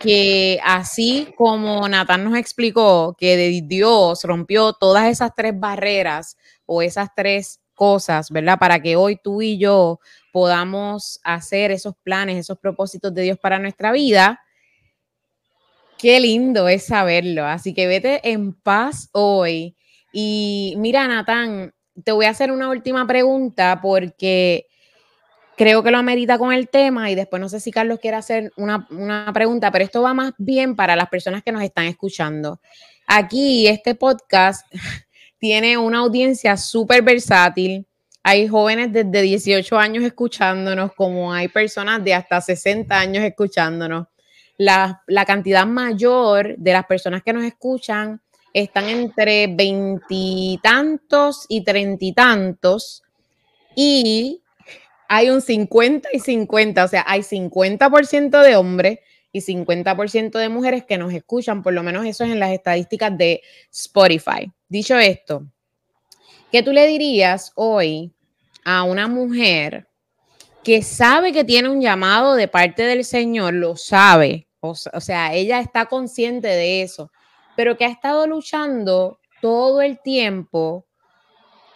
[0.00, 6.36] que así como Natán nos explicó que Dios rompió todas esas tres barreras
[6.66, 8.58] o esas tres cosas, ¿verdad?
[8.58, 10.00] Para que hoy tú y yo
[10.32, 14.40] podamos hacer esos planes, esos propósitos de Dios para nuestra vida.
[15.98, 17.46] Qué lindo es saberlo.
[17.46, 19.76] Así que vete en paz hoy.
[20.12, 21.74] Y mira, Natán,
[22.04, 24.66] te voy a hacer una última pregunta porque
[25.56, 28.52] creo que lo amerita con el tema y después no sé si Carlos quiere hacer
[28.56, 28.86] una,
[29.32, 32.60] pregunta, pero esto va más bien para las personas que nos están escuchando.
[33.06, 34.66] Aquí este podcast
[35.38, 37.86] tiene una audiencia súper versátil.
[38.22, 44.08] Hay jóvenes desde 18 años escuchándonos, como hay personas de hasta 60 años escuchándonos.
[44.58, 48.20] La, la cantidad mayor de las personas que nos escuchan
[48.52, 52.14] están entre veintitantos y treinta y.
[53.76, 54.42] Y
[55.08, 58.98] hay un 50 y 50, o sea, hay 50% de hombres
[59.32, 63.16] y 50% de mujeres que nos escuchan, por lo menos eso es en las estadísticas
[63.16, 63.42] de
[63.72, 64.50] Spotify.
[64.68, 65.46] Dicho esto,
[66.50, 68.12] ¿qué tú le dirías hoy
[68.64, 69.88] a una mujer
[70.64, 75.60] que sabe que tiene un llamado de parte del Señor, lo sabe, o, sea, ella
[75.60, 77.12] está consciente de eso,
[77.56, 80.85] pero que ha estado luchando todo el tiempo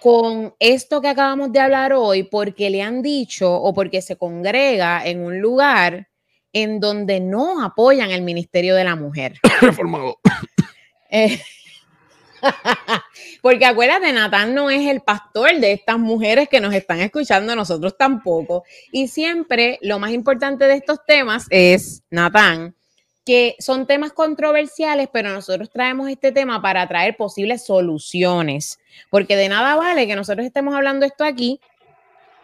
[0.01, 5.05] con esto que acabamos de hablar hoy porque le han dicho o porque se congrega
[5.05, 6.09] en un lugar
[6.53, 9.39] en donde no apoyan el Ministerio de la Mujer.
[9.61, 10.19] Reformado.
[11.13, 11.41] Eh,
[13.43, 17.97] porque acuérdate, Natán no es el pastor de estas mujeres que nos están escuchando, nosotros
[17.99, 18.63] tampoco.
[18.93, 22.77] Y siempre lo más importante de estos temas es, Natán,
[23.31, 29.49] que son temas controversiales, pero nosotros traemos este tema para traer posibles soluciones, porque de
[29.49, 31.61] nada vale que nosotros estemos hablando esto aquí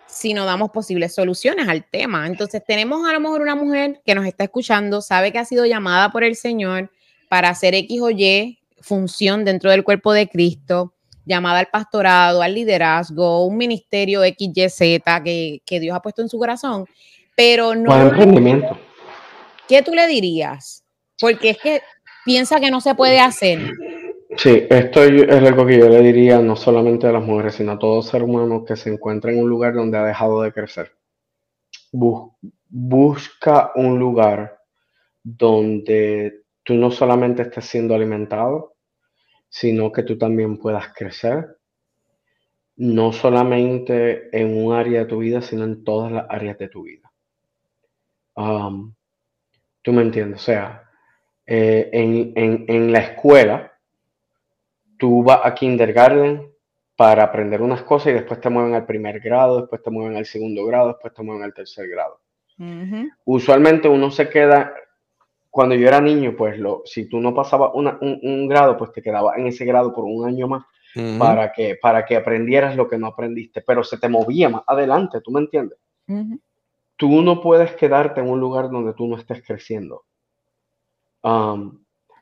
[0.06, 2.28] si no damos posibles soluciones al tema.
[2.28, 5.66] Entonces tenemos a lo mejor una mujer que nos está escuchando, sabe que ha sido
[5.66, 6.88] llamada por el Señor
[7.28, 12.54] para hacer X o Y función dentro del cuerpo de Cristo, llamada al pastorado, al
[12.54, 16.86] liderazgo, un ministerio X, Y, Z que, que Dios ha puesto en su corazón,
[17.34, 17.90] pero no...
[19.68, 20.84] ¿Qué tú le dirías?
[21.20, 21.82] Porque es que
[22.24, 23.72] piensa que no se puede hacer.
[24.36, 27.78] Sí, esto es algo que yo le diría no solamente a las mujeres, sino a
[27.78, 30.92] todo ser humano que se encuentra en un lugar donde ha dejado de crecer.
[32.68, 34.58] busca un lugar
[35.22, 38.74] donde tú no solamente estés siendo alimentado,
[39.48, 41.56] sino que tú también puedas crecer
[42.76, 46.82] no solamente en un área de tu vida, sino en todas las áreas de tu
[46.82, 47.10] vida.
[48.34, 48.95] Um,
[49.86, 50.40] ¿Tú me entiendes?
[50.40, 50.82] O sea,
[51.46, 53.72] eh, en, la escuela,
[54.98, 56.50] tú vas a kindergarten
[56.96, 60.26] para aprender unas cosas y después te mueven al primer grado, después te mueven al
[60.26, 62.18] segundo grado, después te mueven al tercer grado.
[63.24, 64.74] Usualmente uno se queda,
[65.50, 69.38] cuando yo era niño, pues lo, si tú no pasabas un, grado, pues te quedabas
[69.38, 70.64] en ese grado por un año más
[71.16, 75.20] para, que, para que aprendieras lo que no aprendiste, pero se te movía más adelante,
[75.20, 75.78] ¿tú me entiendes?
[76.96, 80.04] Tú no puedes quedarte en un lugar donde tú no estés creciendo.
[81.22, 81.78] Um,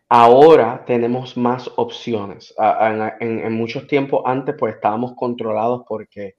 [0.08, 2.52] ahora tenemos más opciones.
[3.20, 6.34] en, muchos tiempos antes, pues estábamos controlados porque...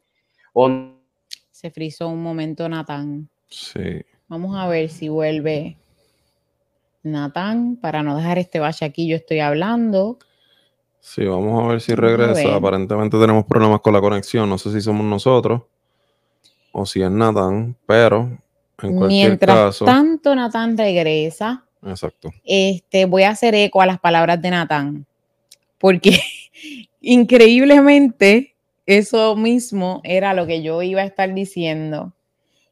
[1.51, 3.29] se frizó un momento, Natán.
[3.47, 4.01] Sí.
[4.27, 5.77] Vamos a ver si vuelve
[7.03, 9.07] Natán para no dejar este bache aquí.
[9.07, 10.17] Yo estoy hablando.
[10.99, 12.55] Sí, vamos a ver si regresa.
[12.55, 14.49] Aparentemente tenemos problemas con la conexión.
[14.49, 15.61] No sé si somos nosotros
[16.77, 18.37] o si es Nathan, pero
[18.81, 21.63] en cualquier Mientras tanto, Nathan regresa.
[21.81, 22.33] Exacto.
[22.43, 25.05] Este, voy a hacer eco a las palabras de Nathan,
[25.77, 26.19] porque
[27.01, 28.55] increíblemente
[28.85, 32.11] eso mismo era lo que yo iba a estar diciendo.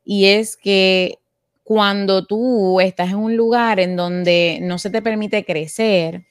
[0.03, 1.19] Y es que
[1.63, 6.25] cuando tú estás en un lugar en donde no se te permite crecer,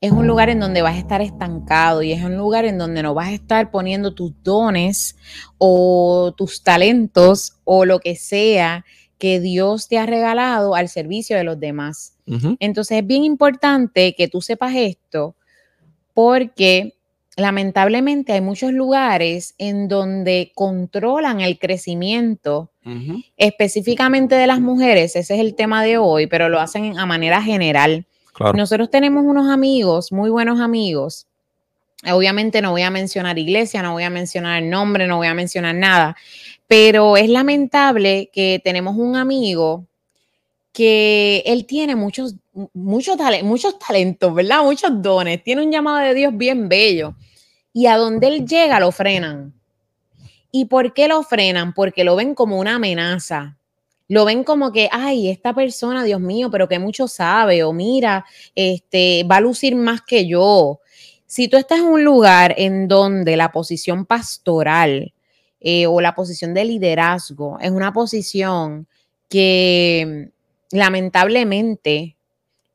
[0.00, 3.02] es un lugar en donde vas a estar estancado y es un lugar en donde
[3.02, 5.16] no vas a estar poniendo tus dones
[5.58, 8.84] o tus talentos o lo que sea
[9.18, 12.14] que Dios te ha regalado al servicio de los demás.
[12.60, 15.34] Entonces es bien importante que tú sepas esto
[16.14, 16.94] porque
[17.36, 22.70] lamentablemente hay muchos lugares en donde controlan el crecimiento
[23.36, 27.42] específicamente de las mujeres, ese es el tema de hoy, pero lo hacen a manera
[27.42, 28.06] general.
[28.54, 31.26] Nosotros tenemos unos amigos, muy buenos amigos.
[32.10, 35.74] Obviamente no voy a mencionar iglesia, no voy a mencionar nombre, no voy a mencionar
[35.74, 36.16] nada,
[36.68, 39.84] pero es lamentable que tenemos un amigo
[40.72, 42.36] que él tiene muchos,
[42.72, 44.62] muchos, muchos talentos, ¿verdad?
[44.62, 47.16] Muchos dones, tiene un llamado de Dios bien bello.
[47.72, 49.52] Y a donde él llega lo frenan.
[50.52, 51.74] ¿Y por qué lo frenan?
[51.74, 53.57] Porque lo ven como una amenaza
[54.08, 58.24] lo ven como que, ay, esta persona, Dios mío, pero que mucho sabe, o mira,
[58.54, 60.80] este, va a lucir más que yo.
[61.26, 65.12] Si tú estás en un lugar en donde la posición pastoral
[65.60, 68.86] eh, o la posición de liderazgo es una posición
[69.28, 70.30] que
[70.70, 72.16] lamentablemente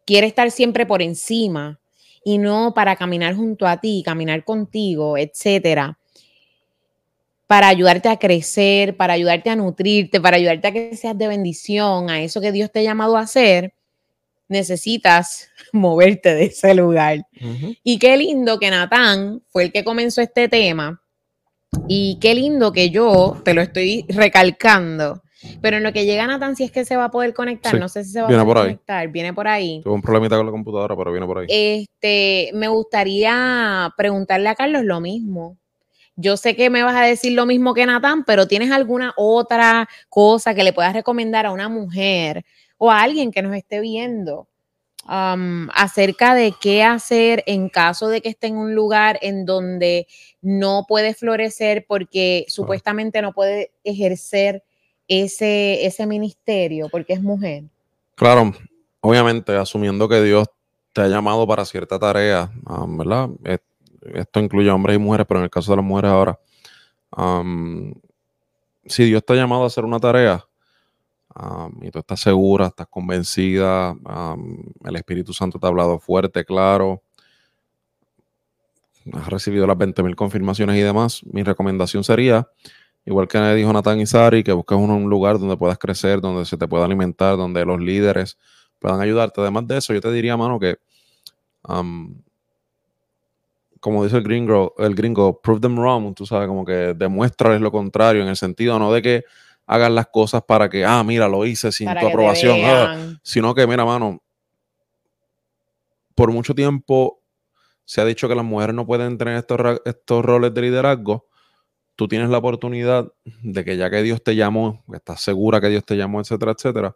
[0.06, 1.80] quiere estar siempre por encima
[2.24, 5.98] y no para caminar junto a ti, caminar contigo, etcétera,
[7.48, 12.10] para ayudarte a crecer, para ayudarte a nutrirte, para ayudarte a que seas de bendición,
[12.10, 13.74] a eso que Dios te ha llamado a hacer,
[14.48, 17.26] necesitas moverte de ese lugar.
[17.84, 21.02] Y qué lindo que Natán fue el que comenzó este tema.
[21.88, 25.24] Y qué lindo que yo te lo estoy recalcando.
[25.62, 27.89] Pero en lo que llega Natán, si es que se va a poder conectar, no
[27.89, 29.82] sé si se va a poder conectar, viene por ahí.
[29.84, 31.48] Tuve un problemita con la computadora, pero viene por ahí.
[31.50, 35.58] Este, me gustaría preguntarle a Carlos lo mismo.
[36.16, 39.89] Yo sé que me vas a decir lo mismo que Natán, pero ¿tienes alguna otra
[40.09, 42.45] cosa que le puedas recomendar a una mujer
[42.78, 44.47] o a alguien que nos esté viendo
[45.07, 50.07] um, acerca de qué hacer en caso de que esté en un lugar en donde
[50.41, 54.64] no puede florecer porque supuestamente no puede ejercer
[55.07, 57.64] ese, ese ministerio porque es mujer?
[58.16, 58.53] Claro,
[59.01, 60.47] obviamente, asumiendo que Dios
[60.93, 63.30] te ha llamado para cierta tarea, um, ¿verdad?
[64.14, 66.39] Esto incluye hombres y mujeres, pero en el caso de las mujeres ahora,
[68.86, 70.45] si Dios ha llamado a hacer una tarea
[71.82, 73.95] y tú estás segura, estás convencida,
[74.84, 77.01] el Espíritu Santo te ha hablado fuerte, claro,
[79.12, 82.47] has recibido las 20.000 confirmaciones y demás, mi recomendación sería,
[83.06, 86.58] igual que dijo Nathan y Sari, que busques un, lugar donde puedas crecer, donde se
[86.58, 88.38] te pueda alimentar, donde los líderes
[88.80, 89.41] puedan ayudarte.
[89.41, 90.78] Además de eso, yo te diría, mano, que
[93.84, 97.70] como dice el gringo, el gringo, prove them wrong, tú sabes, como que demuéstrales lo
[97.70, 99.26] contrario, en el sentido no de que
[99.68, 103.68] hagan las cosas para que, ah, mira, lo hice sin tu aprobación, ah, sino que,
[103.68, 104.24] mira, mano,
[106.16, 107.22] por mucho tiempo
[107.84, 111.28] se ha dicho que las mujeres no pueden tener estos, estos roles de liderazgo.
[111.98, 113.12] Tú tienes la oportunidad
[113.42, 116.96] de que ya que Dios te llamó, estás segura que Dios te llamó, etcétera, etcétera,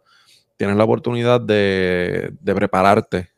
[0.56, 3.37] tienes la oportunidad de, de prepararte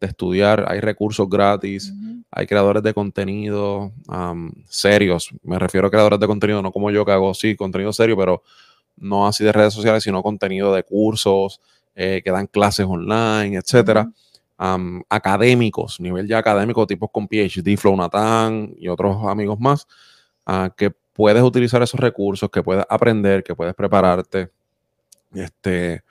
[0.00, 1.92] estudiar, hay recursos gratis,
[2.30, 3.92] hay creadores de contenido
[4.68, 8.16] serios, me refiero a creadores de contenido, no como yo que hago, sí, contenido serio,
[8.16, 8.42] pero
[8.96, 11.60] no así de redes sociales, sino contenido de cursos,
[11.94, 14.10] eh, que dan clases online, etcétera.
[15.08, 19.86] académicos, nivel ya académico, tipos con PhD, Flow Nathan y otros amigos más,
[20.46, 24.50] ah, que puedes utilizar esos recursos, que puedes aprender, que puedes prepararte,
[25.34, 26.02] este,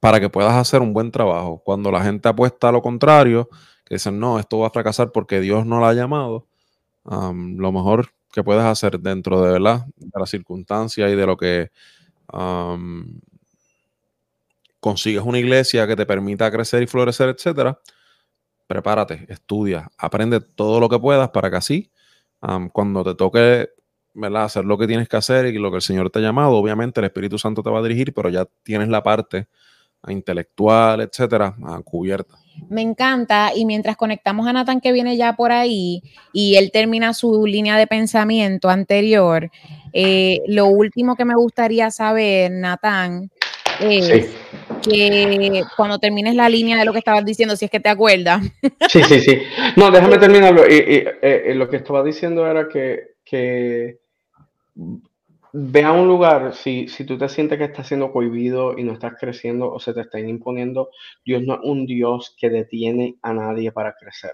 [0.00, 1.62] para que puedas hacer un buen trabajo.
[1.64, 3.48] Cuando la gente apuesta a lo contrario,
[3.84, 6.46] que dicen, no, esto va a fracasar porque Dios no lo ha llamado,
[7.04, 9.86] lo mejor que puedes hacer dentro de, ¿verdad?
[9.96, 11.70] de la circunstancia y de lo que
[14.80, 17.80] consigues una iglesia que te permita crecer y florecer, etcétera,
[18.66, 21.90] prepárate, estudia, aprende todo lo que puedas para que así,
[22.72, 23.70] cuando te toque
[24.34, 27.00] hacer lo que tienes que hacer y lo que el Señor te ha llamado, obviamente
[27.00, 29.48] el Espíritu Santo te va a dirigir, pero ya tienes la parte
[30.12, 31.54] intelectual, etcétera,
[31.84, 32.36] cubierta.
[32.68, 36.02] Me encanta y mientras conectamos a Nathan que viene ya por ahí
[36.32, 39.50] y él termina su línea de pensamiento anterior,
[39.92, 43.30] eh, lo último que me gustaría saber, Nathan,
[43.80, 44.30] es
[44.82, 48.42] que cuando termines la línea de lo que estabas diciendo, si es que te acuerdas.
[48.88, 49.38] Sí, sí, sí.
[49.76, 50.62] No, déjame terminarlo.
[50.66, 53.98] Y, eh, lo que estaba diciendo era que, que
[55.58, 58.92] ve a un lugar, si, si tú te sientes que estás siendo cohibido y no
[58.92, 60.90] estás creciendo o se te está imponiendo,
[61.24, 64.32] Dios no es un Dios que detiene a nadie para crecer.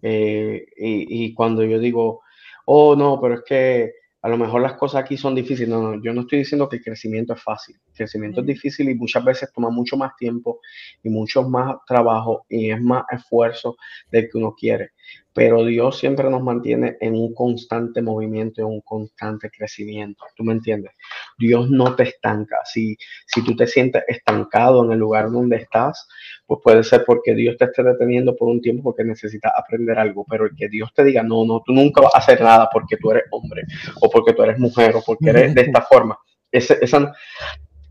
[0.00, 2.22] Eh, y, y, cuando yo digo,
[2.64, 5.68] oh no, pero es que a lo mejor las cosas aquí son difíciles.
[5.68, 7.76] No, no, yo no estoy diciendo que el crecimiento es fácil.
[8.00, 10.60] Crecimiento es difícil y muchas veces toma mucho más tiempo
[11.02, 13.76] y mucho más trabajo y es más esfuerzo
[14.10, 14.92] del que uno quiere
[15.32, 20.24] pero Dios siempre nos mantiene en un constante movimiento, en un constante crecimiento.
[20.36, 20.92] ¿Tú me entiendes?
[21.38, 22.56] Dios no te estanca.
[22.64, 22.96] Si,
[23.26, 26.08] si tú te sientes estancado en el lugar donde estás,
[26.46, 30.26] pues puede ser porque Dios te esté deteniendo por un tiempo porque necesitas aprender algo,
[30.28, 32.96] pero el que Dios te diga, no, no, tú nunca vas a hacer nada porque
[32.96, 33.62] tú eres hombre
[34.00, 36.18] o porque tú eres mujer o porque eres de esta forma.
[36.50, 37.12] Ese, esa,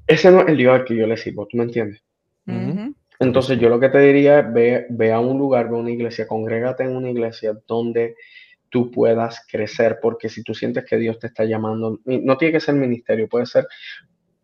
[0.10, 2.04] ese no es el Dios al que yo le sirvo, ¿tú me entiendes?
[3.20, 4.46] Entonces yo lo que te diría es
[4.90, 8.16] ve, a un lugar, ve a una iglesia, congrégate en una iglesia donde
[8.70, 12.60] tú puedas crecer, porque si tú sientes que Dios te está llamando, no tiene que
[12.60, 13.68] ser ministerio, puede ser,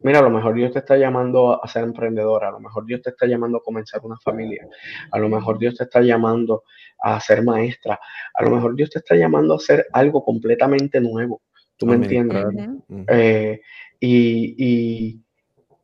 [0.01, 3.01] mira, a lo mejor Dios te está llamando a ser emprendedora, a lo mejor Dios
[3.01, 4.67] te está llamando a comenzar una familia,
[5.09, 6.63] a lo mejor Dios te está llamando
[6.99, 7.99] a ser maestra,
[8.35, 11.41] a lo mejor Dios te está llamando a hacer algo completamente nuevo,
[11.75, 12.45] ¿tú me entiendes?
[13.07, 13.61] Eh,
[13.99, 15.24] y y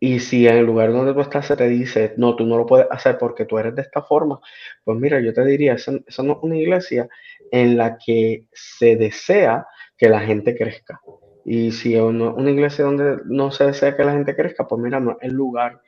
[0.01, 2.87] si en el lugar donde tú estás se te dice, no, tú no lo puedes
[2.89, 4.39] hacer porque tú eres de esta forma,
[4.83, 7.07] pues mira, yo te diría, esa, no es una iglesia
[7.51, 10.99] en la que se desea que la gente crezca.
[11.45, 14.99] Y si es una, iglesia donde no se desea que la gente crezca, pues mira,
[14.99, 15.81] no es el lugar,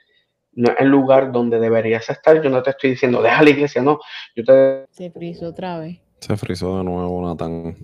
[0.51, 2.39] no es el lugar donde deberías estar.
[2.39, 3.99] Yo no te estoy diciendo, deja la iglesia, no.
[4.35, 4.85] Yo te...
[4.91, 5.99] Se frizó otra vez.
[6.19, 7.75] Se frizó de nuevo, Nathan.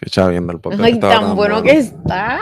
[0.00, 0.82] Qué chavienda el podcast.
[0.82, 2.40] Ay, tan bueno que está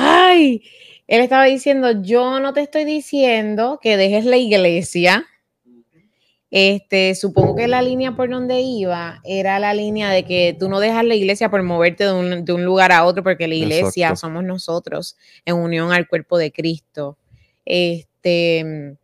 [0.00, 0.62] ay,
[1.06, 5.26] él estaba diciendo, yo no te estoy diciendo que dejes la iglesia.
[6.52, 10.80] Este, supongo que la línea por donde iba era la línea de que tú no
[10.80, 15.16] dejas la iglesia por moverte de un, lugar a otro, porque la iglesia somos nosotros
[15.44, 17.18] en unión al cuerpo de Cristo.
[17.64, 18.96] Este,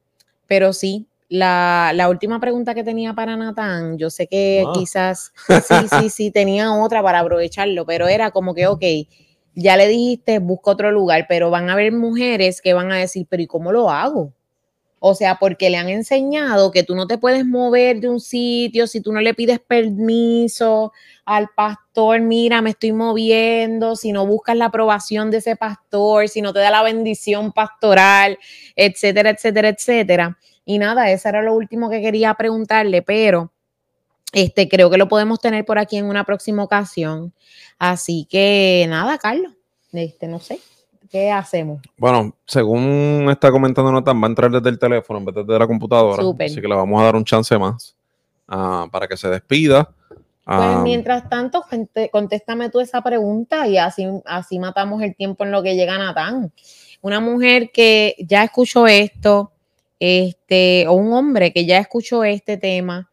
[0.46, 4.72] pero sí, la, última pregunta que tenía para Natán, yo sé que ah.
[4.74, 5.32] quizás,
[5.68, 8.84] sí, sí, sí, tenía otra para aprovecharlo, pero era como que, ok,
[9.56, 13.26] ya le dijiste, busca otro lugar, pero van a haber mujeres que van a decir,
[13.28, 14.32] pero ¿y cómo lo hago?
[15.00, 18.86] O sea, porque le han enseñado que tú no te puedes mover de un sitio
[18.86, 20.92] si tú no le pides permiso
[21.24, 26.42] al pastor, mira, me estoy moviendo, si no buscas la aprobación de ese pastor, si
[26.42, 28.38] no te da la bendición pastoral,
[28.74, 30.38] etcétera, etcétera, etcétera.
[30.64, 33.52] Y nada, eso era lo último que quería preguntarle, pero
[34.36, 37.32] este, creo que lo podemos tener por aquí en una próxima ocasión.
[37.78, 39.54] Así que nada, Carlos,
[39.92, 40.60] este, no sé,
[41.10, 41.80] ¿qué hacemos?
[41.96, 45.58] Bueno, según está comentando Notan, va a entrar desde el teléfono en vez de desde
[45.58, 46.22] la computadora.
[46.44, 47.96] Así que le vamos a dar un chance más
[48.46, 49.84] ah, para que se despida.
[50.10, 51.64] Pues ah, mientras tanto,
[52.12, 56.52] contéstame tú esa pregunta y así, así matamos el tiempo en lo que llega Natán.
[57.00, 59.52] Una mujer que ya escuchó esto,
[59.98, 63.10] este, o un hombre que ya escuchó este tema,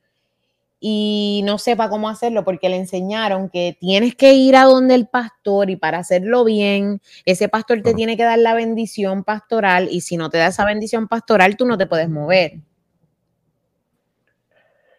[0.85, 5.07] y no sepa cómo hacerlo porque le enseñaron que tienes que ir a donde el
[5.07, 10.01] pastor y para hacerlo bien, ese pastor te tiene que dar la bendición pastoral y
[10.01, 12.55] si no te da esa bendición pastoral, tú no te puedes mover.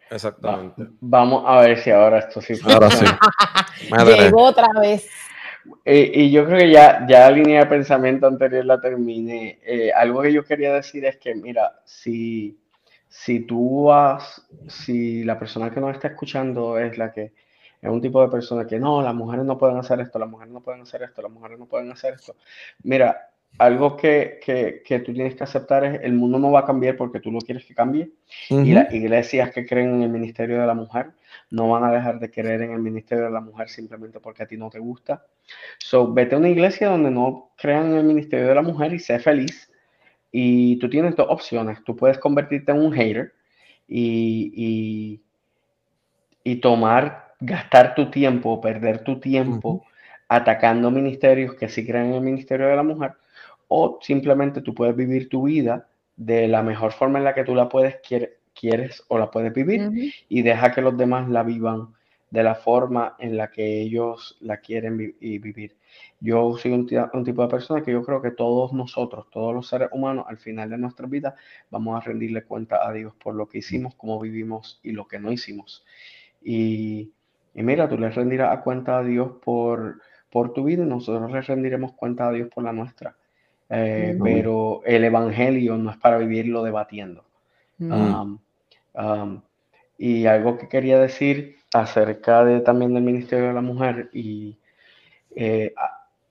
[0.09, 0.87] Exactamente.
[1.01, 3.05] vamos a ver si ahora esto sí Ahora sí.
[4.23, 5.07] Llegó otra vez.
[5.85, 9.59] Y, yo creo que ya, ya la línea de pensamiento anterior la terminé.
[9.63, 12.57] Eh, algo que yo quería decir es que, mira, si
[13.17, 17.31] si tú vas, si la persona que nos está escuchando es la que
[17.81, 20.53] es un tipo de persona que no, las mujeres no pueden hacer esto, las mujeres
[20.53, 22.35] no pueden hacer esto, las mujeres no pueden hacer esto.
[22.83, 26.65] Mira, algo que, que, que, tú tienes que aceptar es el mundo no va a
[26.65, 28.11] cambiar porque tú lo quieres que cambie.
[28.49, 31.11] Y las iglesias que creen en el ministerio de la mujer
[31.51, 34.47] no van a dejar de creer en el ministerio de la mujer simplemente porque a
[34.47, 35.25] ti no te gusta.
[35.77, 38.99] So, vete a una iglesia donde no crean en el ministerio de la mujer y
[38.99, 39.71] sé feliz.
[40.37, 41.81] Y tú tienes dos opciones.
[41.85, 43.33] Tú puedes convertirte en un hater
[43.87, 45.21] y, y,
[46.43, 49.85] y tomar, gastar tu tiempo, perder tu tiempo
[50.27, 53.13] atacando ministerios que sí creen en el ministerio de la mujer
[53.67, 57.55] o simplemente tú puedes vivir tu vida de la mejor forma en la que tú
[57.55, 57.97] la puedes
[58.53, 61.93] quieres o la puedes vivir y deja que los demás la vivan
[62.29, 65.77] de la forma en la que ellos la quieren vivir.
[66.19, 69.89] Yo soy un, tipo de persona que yo creo que todos nosotros, todos los seres
[69.91, 71.35] humanos, al final de nuestra vida,
[71.69, 75.19] vamos a rendirle cuenta a Dios por lo que hicimos, cómo vivimos y lo que
[75.19, 75.85] no hicimos.
[76.43, 77.11] Y,
[77.53, 81.41] y mira, tú le rendirás cuenta a Dios por, por tu vida y nosotros le
[81.41, 83.15] rendiremos cuenta a Dios por la nuestra.
[83.69, 87.25] Eh, pero el Evangelio no es para vivirlo debatiendo.
[87.79, 88.39] Um,
[88.93, 89.41] um,
[89.97, 94.57] y algo que quería decir acerca de también del Ministerio de la Mujer y
[95.35, 95.73] eh,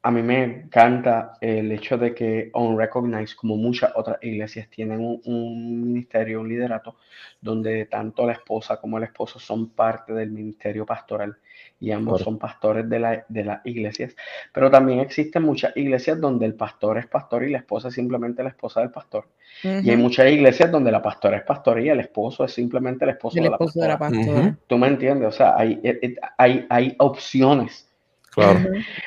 [0.07, 5.81] a mí me encanta el hecho de que Unrecognized, como muchas otras iglesias, tienen un,
[5.81, 6.97] ministerio, un liderato,
[7.41, 11.39] donde tanto la esposa como el esposo son parte del ministerio pastoral
[11.81, 14.15] y ambos son pastores de, la, de, las iglesias.
[14.53, 18.43] Pero también existen muchas iglesias donde el pastor es pastor y la esposa es simplemente
[18.43, 19.27] la esposa del pastor.
[19.63, 23.13] Y hay muchas iglesias donde la pastora es pastor y el esposo es simplemente el
[23.13, 24.59] esposo, de, la pastora.
[24.67, 27.89] Tú me entiendes, o sea, hay, eh, eh, hay, hay opciones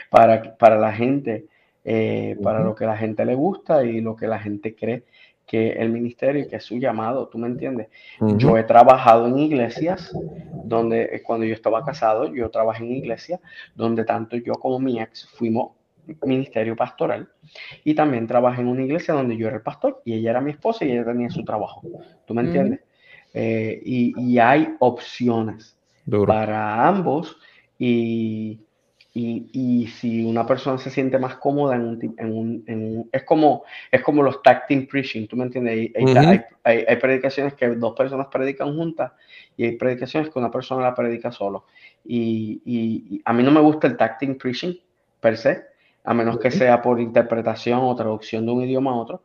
[0.10, 1.46] para, para la gente,
[1.84, 5.04] eh, para lo que la gente le gusta y lo que la gente cree
[5.48, 7.88] que el ministerio y que es su llamado, ¿tú me entiendes?
[8.36, 10.12] Yo he trabajado en iglesias
[10.66, 13.40] donde eh, cuando yo estaba casado, yo trabajé en iglesias
[13.74, 15.72] donde tanto yo como mi ex fuimos
[16.26, 17.30] ministerio pastoral
[17.84, 20.52] y también trabajé en una iglesia donde yo era el pastor y ella era mi
[20.52, 21.82] esposa y ella tenía su trabajo,
[22.26, 22.82] ¿tú me entiendes?
[23.34, 25.78] Eh, y, hay opciones
[26.26, 27.38] para ambos
[27.78, 28.60] y,
[29.20, 33.64] y, si una persona se siente más cómoda en un, en un, en es como
[33.92, 35.74] es como los tag team preaching, ¿tú me entiendes?
[35.74, 35.94] Hay,
[36.64, 39.12] hay, hay, predicaciones que dos personas predican juntas
[39.56, 41.66] y hay predicaciones que una persona la predica solo.
[42.06, 44.76] Y, y, a mí no me gusta el tag team preaching
[45.20, 45.64] per se,
[46.04, 49.24] a menos que sea por interpretación o traducción de un idioma a otro.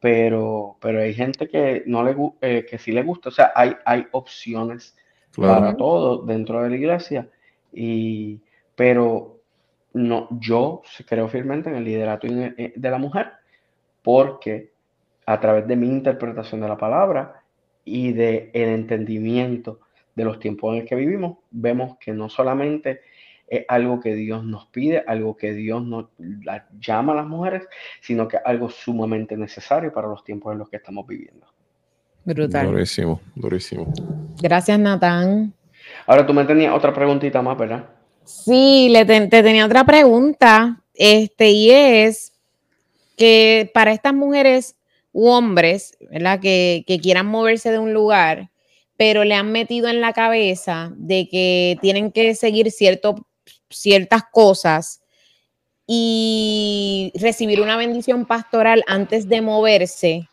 [0.00, 3.74] Pero, pero hay gente que no le eh, que sí le gusta, o sea, hay,
[3.86, 4.96] hay opciones
[5.34, 7.28] para todo dentro de la iglesia.
[7.72, 8.40] Y,
[8.74, 9.33] pero
[9.94, 13.32] no, yo creo firmemente en el liderato eh, de la mujer
[14.02, 14.72] porque
[15.26, 17.42] a través de mi interpretación de la palabra
[17.84, 19.80] y de el entendimiento
[20.14, 23.00] de los tiempos en los que vivimos, vemos que no solamente
[23.46, 26.06] es algo que Dios nos pide, algo que Dios nos
[26.78, 27.66] llama a las mujeres,
[28.00, 31.46] sino que es algo sumamente necesario para los tiempos en los que estamos viviendo.
[32.24, 32.66] Brutal.
[32.66, 33.92] Durísimo, durísimo.
[34.42, 35.52] Gracias, Natán.
[36.06, 37.86] Ahora tú me tenías otra preguntita más, ¿verdad?
[38.24, 42.32] Sí, le te, tenía otra pregunta, este, y es
[43.16, 44.76] que para estas mujeres
[45.12, 46.40] u hombres, ¿verdad?
[46.40, 48.50] Que, que quieran moverse de un lugar,
[48.96, 53.26] pero le han metido en la cabeza de que tienen que seguir cierto,
[53.68, 55.02] ciertas cosas
[55.86, 60.28] y recibir una bendición pastoral antes de moverse,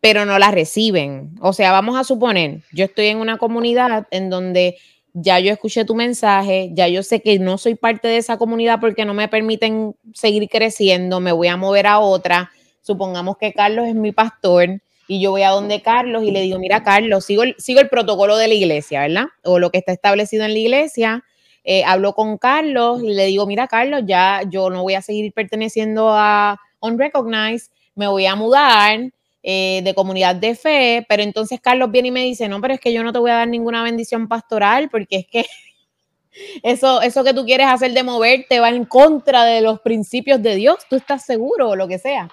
[0.00, 1.36] pero no la reciben.
[1.40, 4.78] O sea, vamos a suponer, yo estoy en una comunidad en donde
[5.18, 8.80] ya yo escuché tu mensaje, ya yo sé que no soy parte de esa comunidad
[8.80, 12.50] porque no me permiten seguir creciendo, me voy a mover a otra.
[12.82, 16.58] Supongamos que Carlos es mi pastor y yo voy a donde Carlos y le digo,
[16.58, 19.24] mira Carlos, sigo el, sigo el protocolo de la iglesia, ¿verdad?
[19.42, 21.24] O lo que está establecido en la iglesia.
[21.64, 25.32] Eh, hablo con Carlos y le digo, mira Carlos, ya yo no voy a seguir
[25.32, 29.00] perteneciendo a Unrecognized, me voy a mudar,
[29.42, 32.80] eh, de comunidad de fe, pero entonces Carlos viene y me dice, no, pero es
[32.80, 35.46] que yo no te voy a dar ninguna bendición pastoral porque es que
[36.62, 40.56] eso, eso que tú quieres hacer de moverte va en contra de los principios de
[40.56, 42.28] Dios, tú estás seguro o lo que sea.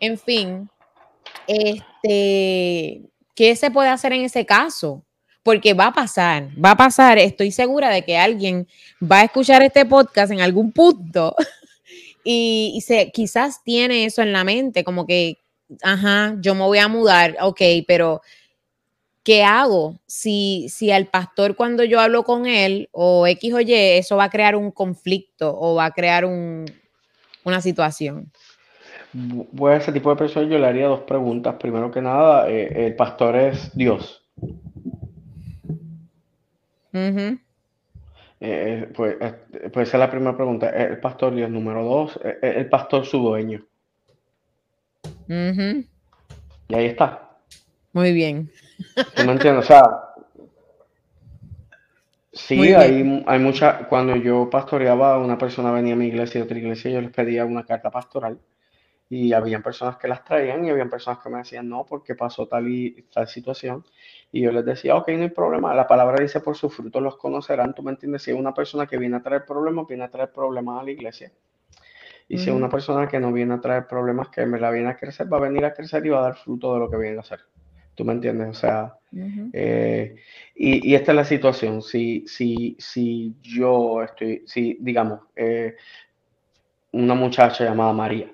[0.00, 0.68] En fin,
[1.46, 3.02] este,
[3.34, 5.04] ¿qué se puede hacer en ese caso?
[5.42, 8.66] Porque va a pasar, va a pasar, estoy segura de que alguien
[9.00, 11.34] va a escuchar este podcast en algún punto
[12.24, 15.38] y, y se, quizás tiene eso en la mente, como que
[15.82, 18.20] ajá, yo me voy a mudar, ok, pero
[19.22, 19.98] ¿qué hago?
[20.06, 24.24] Si, si al pastor cuando yo hablo con él o X o Y, eso va
[24.24, 26.64] a crear un conflicto o va a crear un,
[27.44, 28.32] una situación.
[29.56, 31.56] Pues a ese tipo de persona yo le haría dos preguntas.
[31.58, 34.24] Primero que nada, eh, ¿el pastor es Dios?
[36.92, 37.36] Uh
[38.94, 39.16] pues,
[39.72, 40.70] pues esa es la primera pregunta.
[40.70, 41.50] ¿El pastor Dios?
[41.50, 43.66] Número dos, ¿el pastor su dueño?
[46.68, 47.38] Y ahí está.
[47.92, 48.50] Muy bien.
[49.56, 49.82] O sea,
[52.32, 53.86] sí, hay, hay mucha.
[53.88, 57.44] Cuando yo pastoreaba, una persona venía a mi iglesia y otra iglesia, yo les pedía
[57.44, 58.40] una carta pastoral.
[59.08, 62.46] Y habían personas que las traían y habían personas que me decían no, porque pasó
[62.46, 63.84] tal y tal situación.
[64.32, 65.74] Y yo les decía, ok, no hay problema.
[65.74, 67.74] La palabra dice por sus frutos los conocerán.
[67.74, 68.22] ¿Tú me entiendes?
[68.22, 71.32] Si una persona que viene a traer problemas, viene a traer problemas a la iglesia.
[72.32, 74.96] Y si una persona que no viene a traer problemas, que me la viene a
[74.96, 77.16] crecer, va a venir a crecer y va a dar fruto de lo que viene
[77.16, 77.40] a hacer.
[77.96, 78.48] ¿Tú me entiendes?
[78.50, 78.94] O sea,
[79.52, 80.14] eh,
[80.54, 81.82] y, y esta es la situación.
[81.82, 85.74] Si, si, si yo estoy, si digamos, eh,
[86.92, 88.32] una muchacha llamada María,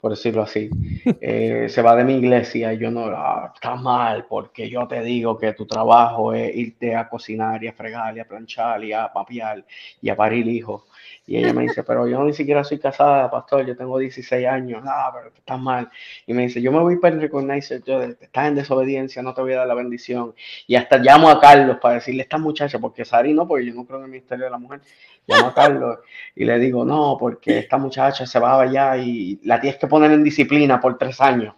[0.00, 0.70] por decirlo así,
[1.20, 5.02] eh, se va de mi iglesia y yo no, ah, está mal, porque yo te
[5.02, 8.92] digo que tu trabajo es irte a cocinar y a fregar y a planchar y
[8.92, 9.64] a papiar
[10.00, 10.84] y a parir hijos.
[11.26, 14.82] Y ella me dice, pero yo ni siquiera soy casada, pastor, yo tengo 16 años,
[14.86, 15.90] ah, pero estás mal.
[16.26, 19.42] Y me dice, yo me voy para el recognizer, yo estás en desobediencia, no te
[19.42, 20.34] voy a dar la bendición.
[20.66, 23.74] Y hasta llamo a Carlos para decirle a esta muchacha, porque Sari no, porque yo
[23.74, 24.80] no creo en el ministerio de la mujer.
[25.28, 25.98] Llamo a Carlos
[26.34, 30.10] y le digo, no, porque esta muchacha se va allá y la tienes que poner
[30.10, 31.54] en disciplina por tres años.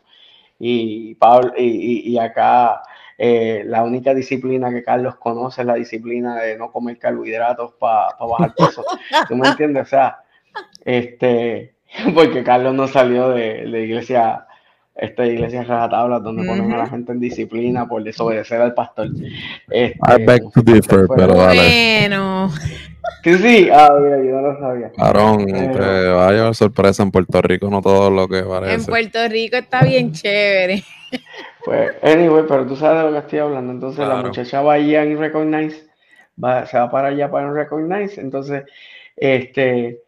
[0.58, 2.82] Y, Pablo, y, y- y acá
[3.16, 8.08] eh, la única disciplina que Carlos conoce es la disciplina de no comer carbohidratos para
[8.18, 8.84] bajar peso.
[9.28, 9.84] ¿Tú me entiendes?
[9.84, 10.18] O sea,
[10.84, 11.74] este,
[12.14, 14.46] porque Carlos no salió de la iglesia,
[14.94, 19.08] esta iglesia rajatabla donde ponen a la gente en disciplina por desobedecer al pastor.
[19.70, 21.60] Este, I beg to differ, pero dale.
[22.00, 22.50] Bueno,
[23.22, 24.90] Sí, sí, ah, mira, yo no lo sabía.
[24.96, 28.48] Varón, Pero- te va a llevar sorpresa en Puerto Rico, no todo lo que en
[28.48, 28.90] parece.
[28.90, 30.82] Puerto Rico está bien chévere.
[31.64, 33.72] Pues, anyway, pero tú sabes de lo que estoy hablando.
[33.72, 35.86] Entonces la muchacha va allá en Recognize,
[36.42, 38.20] va, se va para allá para en Recognize.
[38.20, 38.64] Entonces,
[39.16, 40.00] este,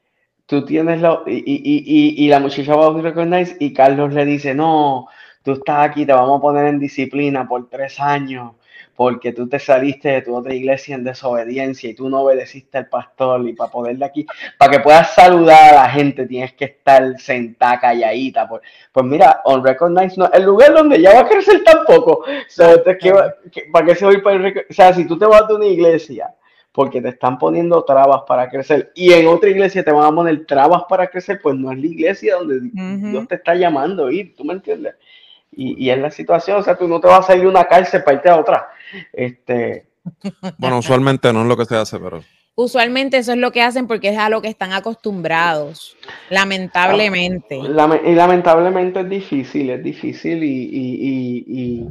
[0.46, 1.84] tú tienes la, y, y,
[2.24, 5.08] y, y la muchacha va a un Recognize y Carlos le dice, no,
[5.42, 8.52] tú estás aquí, te vamos a poner en disciplina por tres años
[8.94, 12.86] porque tú te saliste de tu otra iglesia en desobediencia y tú no obedeciste al
[12.88, 14.26] pastor y para poder de aquí,
[14.58, 18.48] para que puedas saludar a la gente tienes que estar sentada calladita.
[18.48, 18.62] Pues,
[18.92, 22.24] pues mira, on recognize no, el lugar donde ya va a crecer tampoco.
[22.48, 24.92] So, entonces, ¿qué va- qué- ¿Para qué se va a ir para el O sea,
[24.92, 26.34] si tú te vas de una iglesia
[26.70, 30.46] porque te están poniendo trabas para crecer y en otra iglesia te van a poner
[30.46, 32.70] trabas para crecer, pues no es la iglesia donde.
[33.10, 34.94] Dios te está llamando a ir, ¿tú me entiendes?
[35.52, 37.64] Y, y es la situación, o sea, tú no te vas a salir de una
[37.64, 38.68] cárcel para irte a otra.
[39.12, 39.86] Este,
[40.58, 42.22] Bueno, usualmente no es lo que se hace, pero
[42.54, 45.96] Usualmente eso es lo que hacen porque es a lo que están acostumbrados,
[46.28, 47.56] lamentablemente.
[47.62, 51.88] Lame- y lamentablemente es difícil, es difícil y, y, y, y,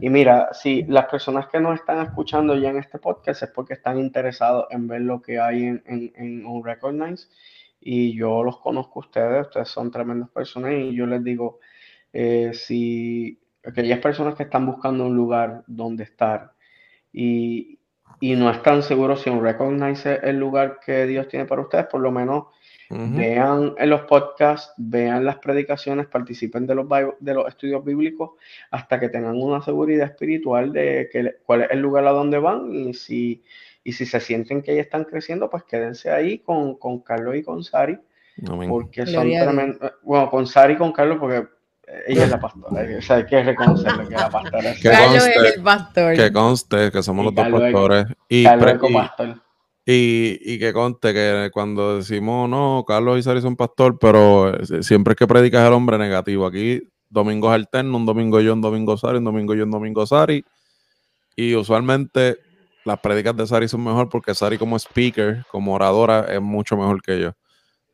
[0.00, 3.72] y mira, si las personas que nos están escuchando ya en este podcast es porque
[3.74, 7.28] están interesados en ver lo que hay en, en, en Unrecognized
[7.80, 11.58] y yo los conozco a ustedes, ustedes son tremendas personas y yo les digo,
[12.12, 16.52] eh, si aquellas personas que están buscando un lugar donde estar
[17.12, 17.78] y,
[18.20, 22.00] y no están seguros si Unrecognized es el lugar que Dios tiene para ustedes, por
[22.00, 22.44] lo menos
[22.94, 26.86] vean en los podcasts, vean las predicaciones, participen de los,
[27.20, 28.32] de los estudios bíblicos
[28.70, 32.70] hasta que tengan una seguridad espiritual de que, cuál es el lugar a donde van
[32.72, 33.42] y si,
[33.82, 37.42] y si se sienten que ya están creciendo, pues quédense ahí con, con Carlos y
[37.42, 37.98] con Sari,
[38.46, 38.68] amén.
[38.68, 39.42] porque son Dios.
[39.42, 39.92] tremendos.
[40.02, 41.46] Bueno, con Sari y con Carlos, porque
[42.06, 45.22] ella es la pastora, o sea, hay que reconocerle que la pastora es Que Carlos
[45.24, 46.14] conste- es el pastor.
[46.14, 48.06] Que conste que somos Y los dos es- pastores.
[48.28, 48.52] Y, es
[49.84, 54.82] y, y que conste que cuando decimos, no, Carlos y Sari son pastor, pero eh,
[54.82, 56.46] siempre es que predicas el hombre negativo.
[56.46, 60.44] Aquí domingos alternos, un domingo yo, un domingo Sari, un domingo yo, un domingo Sari.
[61.34, 62.36] Y usualmente
[62.84, 67.02] las predicas de Sari son mejor porque Sari como speaker, como oradora, es mucho mejor
[67.02, 67.32] que yo.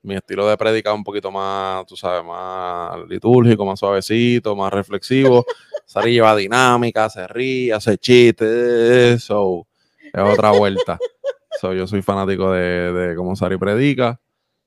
[0.02, 4.72] Mi estilo de predica es un poquito más, tú sabes, más litúrgico, más suavecito, más
[4.72, 5.44] reflexivo.
[5.86, 9.66] Sari lleva dinámica, se ríe, hace chistes, so,
[10.00, 10.98] es otra vuelta.
[11.60, 14.20] So, yo soy fanático de, de cómo Sari predica.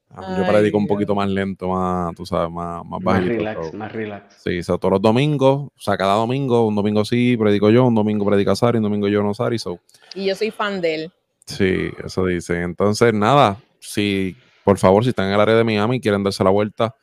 [0.10, 3.30] Ah, Yo Ay, predico un poquito más lento, más, tú sabes, más, más Más bajito.
[3.34, 3.78] relax, so.
[3.78, 4.42] más relax.
[4.44, 7.96] Sí, so, todos los domingos, o sea, cada domingo, un domingo sí, predico yo, un
[7.96, 9.80] domingo predica Sari, un domingo yo no Sari, so.
[10.16, 11.12] Y yo soy fan de él.
[11.46, 12.58] Sí, eso dicen.
[12.64, 14.36] Entonces, nada, si,
[14.72, 16.96] por favor, si están en el área de Miami y quieren darse la vuelta,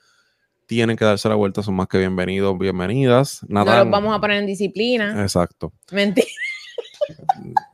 [0.65, 3.43] tienen que darse la vuelta, son más que bienvenidos, bienvenidas.
[3.47, 5.21] No Natán, los vamos a poner en disciplina.
[5.21, 6.27] Exacto, Mentira.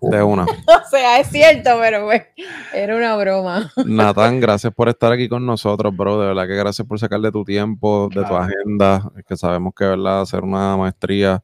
[0.00, 0.46] de una.
[0.66, 2.24] O sea, es cierto, pero pues,
[2.72, 3.70] era una broma.
[3.86, 6.20] Natán, gracias por estar aquí con nosotros, bro.
[6.20, 9.12] De verdad que gracias por sacarle tu tiempo, de tu agenda.
[9.16, 11.40] Es que sabemos que, verdad, hacer una maestría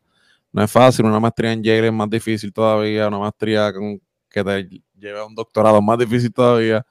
[0.51, 1.05] no es fácil.
[1.05, 3.07] Una maestría en Yale es más difícil todavía.
[3.07, 3.73] Una maestría
[4.29, 4.69] que te
[4.99, 6.85] lleve a un doctorado es más difícil todavía.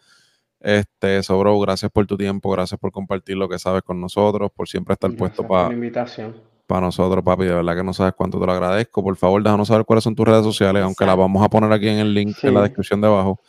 [0.60, 4.52] Este, so, bro, gracias por tu tiempo, gracias por compartir lo que sabes con nosotros,
[4.54, 6.36] por siempre estar puesto Gracias para invitación.
[6.68, 7.46] nosotros, papi.
[7.46, 9.02] De verdad que no sabes cuánto te lo agradezco.
[9.04, 11.88] Por favor, déjanos saber cuáles son tus redes sociales, aunque las vamos a poner aquí
[11.88, 13.40] en el link en la descripción de abajo,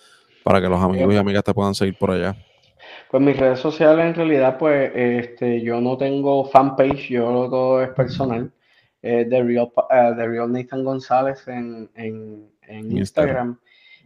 [0.45, 2.37] para que los amigos y amigas te puedan seguir por allá.
[3.11, 7.91] Pues mis redes sociales en realidad, pues este, yo no tengo fanpage, yo todo es
[7.91, 8.53] personal.
[9.03, 12.99] Eh, The, Real, eh, The Real Nathan González en, en, en Instagram.
[12.99, 13.59] Instagram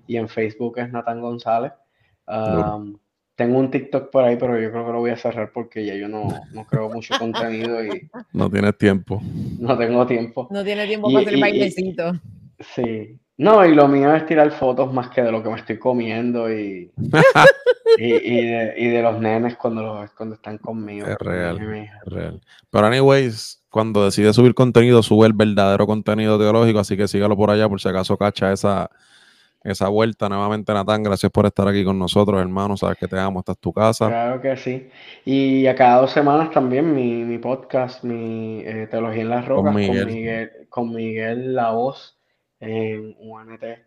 [0.07, 1.73] y en Facebook es Nathan González.
[2.27, 2.97] Um,
[3.37, 5.95] tengo un TikTok por ahí, pero yo creo que lo voy a cerrar porque ya
[5.95, 9.21] yo no, no creo mucho contenido y No tienes tiempo.
[9.59, 10.49] no tengo tiempo.
[10.51, 12.13] No tiene tiempo Y- para hacer bailecito.
[12.61, 13.19] Sí.
[13.37, 16.49] No, y lo mío es tirar fotos más que de lo que me estoy comiendo
[16.53, 16.93] y,
[17.99, 21.07] y, y de, y de los nenes cuando, los, cuando están conmigo.
[21.09, 21.57] Es real.
[21.57, 21.99] hija.
[22.07, 22.41] Real.
[22.71, 27.51] Pero anyways, cuando decide subir contenido, sube el verdadero contenido teológico, así que sígalo por
[27.51, 28.89] allá por si acaso cacha esa,
[29.65, 30.29] esa vuelta.
[30.29, 32.77] Nuevamente, Natán, gracias por estar aquí con nosotros, hermano.
[32.77, 34.07] Sabes que te amo, esta es tu casa.
[34.07, 34.89] Claro que sí.
[35.25, 39.73] Y a cada dos semanas también mi, mi podcast, mi eh, Teología en las Rocas,
[39.73, 40.07] con Miguel.
[40.07, 42.19] Miguel, con Miguel La Voz
[42.61, 43.63] en UNT.
[43.63, 43.81] En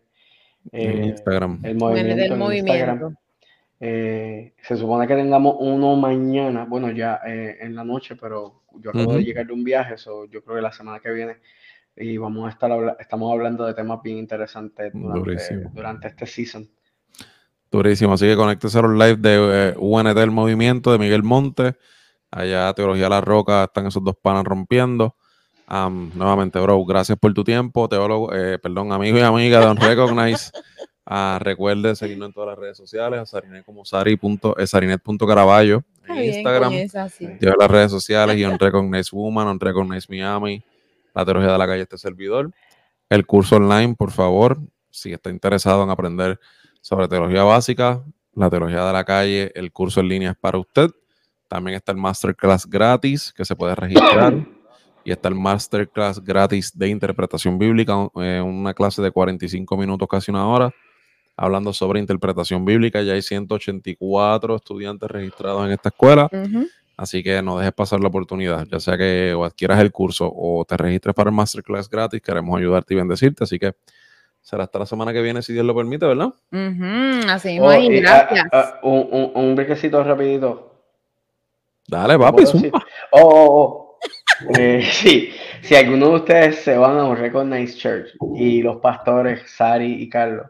[0.72, 1.60] eh, Instagram.
[1.62, 2.72] el movimiento del en movimiento.
[2.72, 3.16] Instagram.
[3.80, 8.90] Eh, se supone que tengamos uno mañana, bueno, ya eh, en la noche, pero yo
[8.90, 9.26] acabo de Ujú.
[9.26, 11.36] llegar de un viaje, so yo creo que la semana que viene
[12.00, 15.70] y vamos a estar habla- estamos hablando de temas bien interesantes durante, Durísimo.
[15.74, 16.68] durante este season.
[17.70, 18.14] Durísimo.
[18.14, 21.76] Así que conéctese a los live de eh, UNT El Movimiento de Miguel Monte.
[22.30, 25.16] Allá Teología La Roca están esos dos panas rompiendo.
[25.66, 27.88] Am, nuevamente, bro, gracias por tu tiempo.
[27.88, 30.50] Teólogo, eh, perdón, amigo y amiga de On Recognize.
[31.10, 36.64] Ah, recuerde seguirnos en todas las redes sociales, a Sarinet como eh, sarinet.caraballo en Instagram.
[36.70, 37.26] con esa, sí.
[37.40, 40.62] Lleva las redes sociales y On Recognize Woman, On Recognize Miami,
[41.14, 42.50] la teología de la calle este servidor.
[43.08, 44.58] El curso online, por favor,
[44.90, 46.38] si está interesado en aprender
[46.80, 48.02] sobre teología básica,
[48.34, 50.90] la teología de la calle, el curso en línea es para usted.
[51.48, 54.34] También está el masterclass gratis que se puede registrar.
[55.04, 60.30] Y está el masterclass gratis de interpretación bíblica, eh, una clase de 45 minutos, casi
[60.30, 60.70] una hora,
[61.34, 63.00] hablando sobre interpretación bíblica.
[63.00, 66.28] Ya hay 184 estudiantes registrados en esta escuela.
[66.30, 66.66] Ujú.
[66.98, 70.64] Así que no dejes pasar la oportunidad, ya sea que o adquieras el curso o
[70.64, 73.44] te registres para el masterclass gratis, queremos ayudarte y bendecirte.
[73.44, 73.72] Así que
[74.40, 76.34] será hasta la semana que viene, si Dios lo permite, ¿verdad?
[76.50, 78.44] Ujú, Así Oh, ahí, y, gracias.
[78.50, 80.82] ah, ah, un, un, un brequecito rapidito.
[81.86, 82.44] Dale, papi.
[82.46, 82.84] Zumba.
[83.12, 83.98] Oh, oh, oh.
[84.58, 85.30] Eh, sí,
[85.62, 90.08] si alguno de ustedes se van a un Recognize Church y los pastores, Sari y
[90.08, 90.48] Carlos,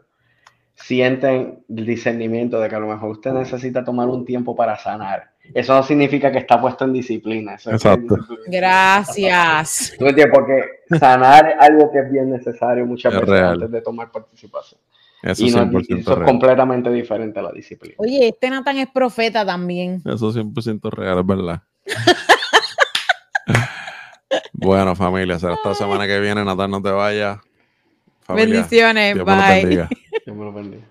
[0.73, 5.31] sienten el discernimiento de que a lo mejor usted necesita tomar un tiempo para sanar,
[5.53, 7.55] eso no significa que está puesto en disciplina.
[7.55, 8.15] Eso Exacto.
[8.15, 8.59] es disciplina.
[8.59, 9.93] Gracias.
[9.97, 10.35] ¿Tú me entiendes?
[10.37, 13.53] Porque sanar es algo que es bien necesario muchas Es veces real.
[13.53, 14.79] antes de tomar participación.
[15.21, 17.95] Eso y es no, 100% y eso es completamente diferente a la disciplina.
[17.97, 20.01] Oye, este Nathan es profeta también.
[20.05, 21.61] Eso es 100% real, es verdad.
[24.53, 26.45] bueno, familia, será hasta la semana que viene.
[26.45, 27.39] Natal, no te vayas.
[28.21, 29.61] Familia, Bendiciones, Dios me bye.
[29.61, 29.89] bendiga.
[30.25, 30.83] Dios me lo bendiga.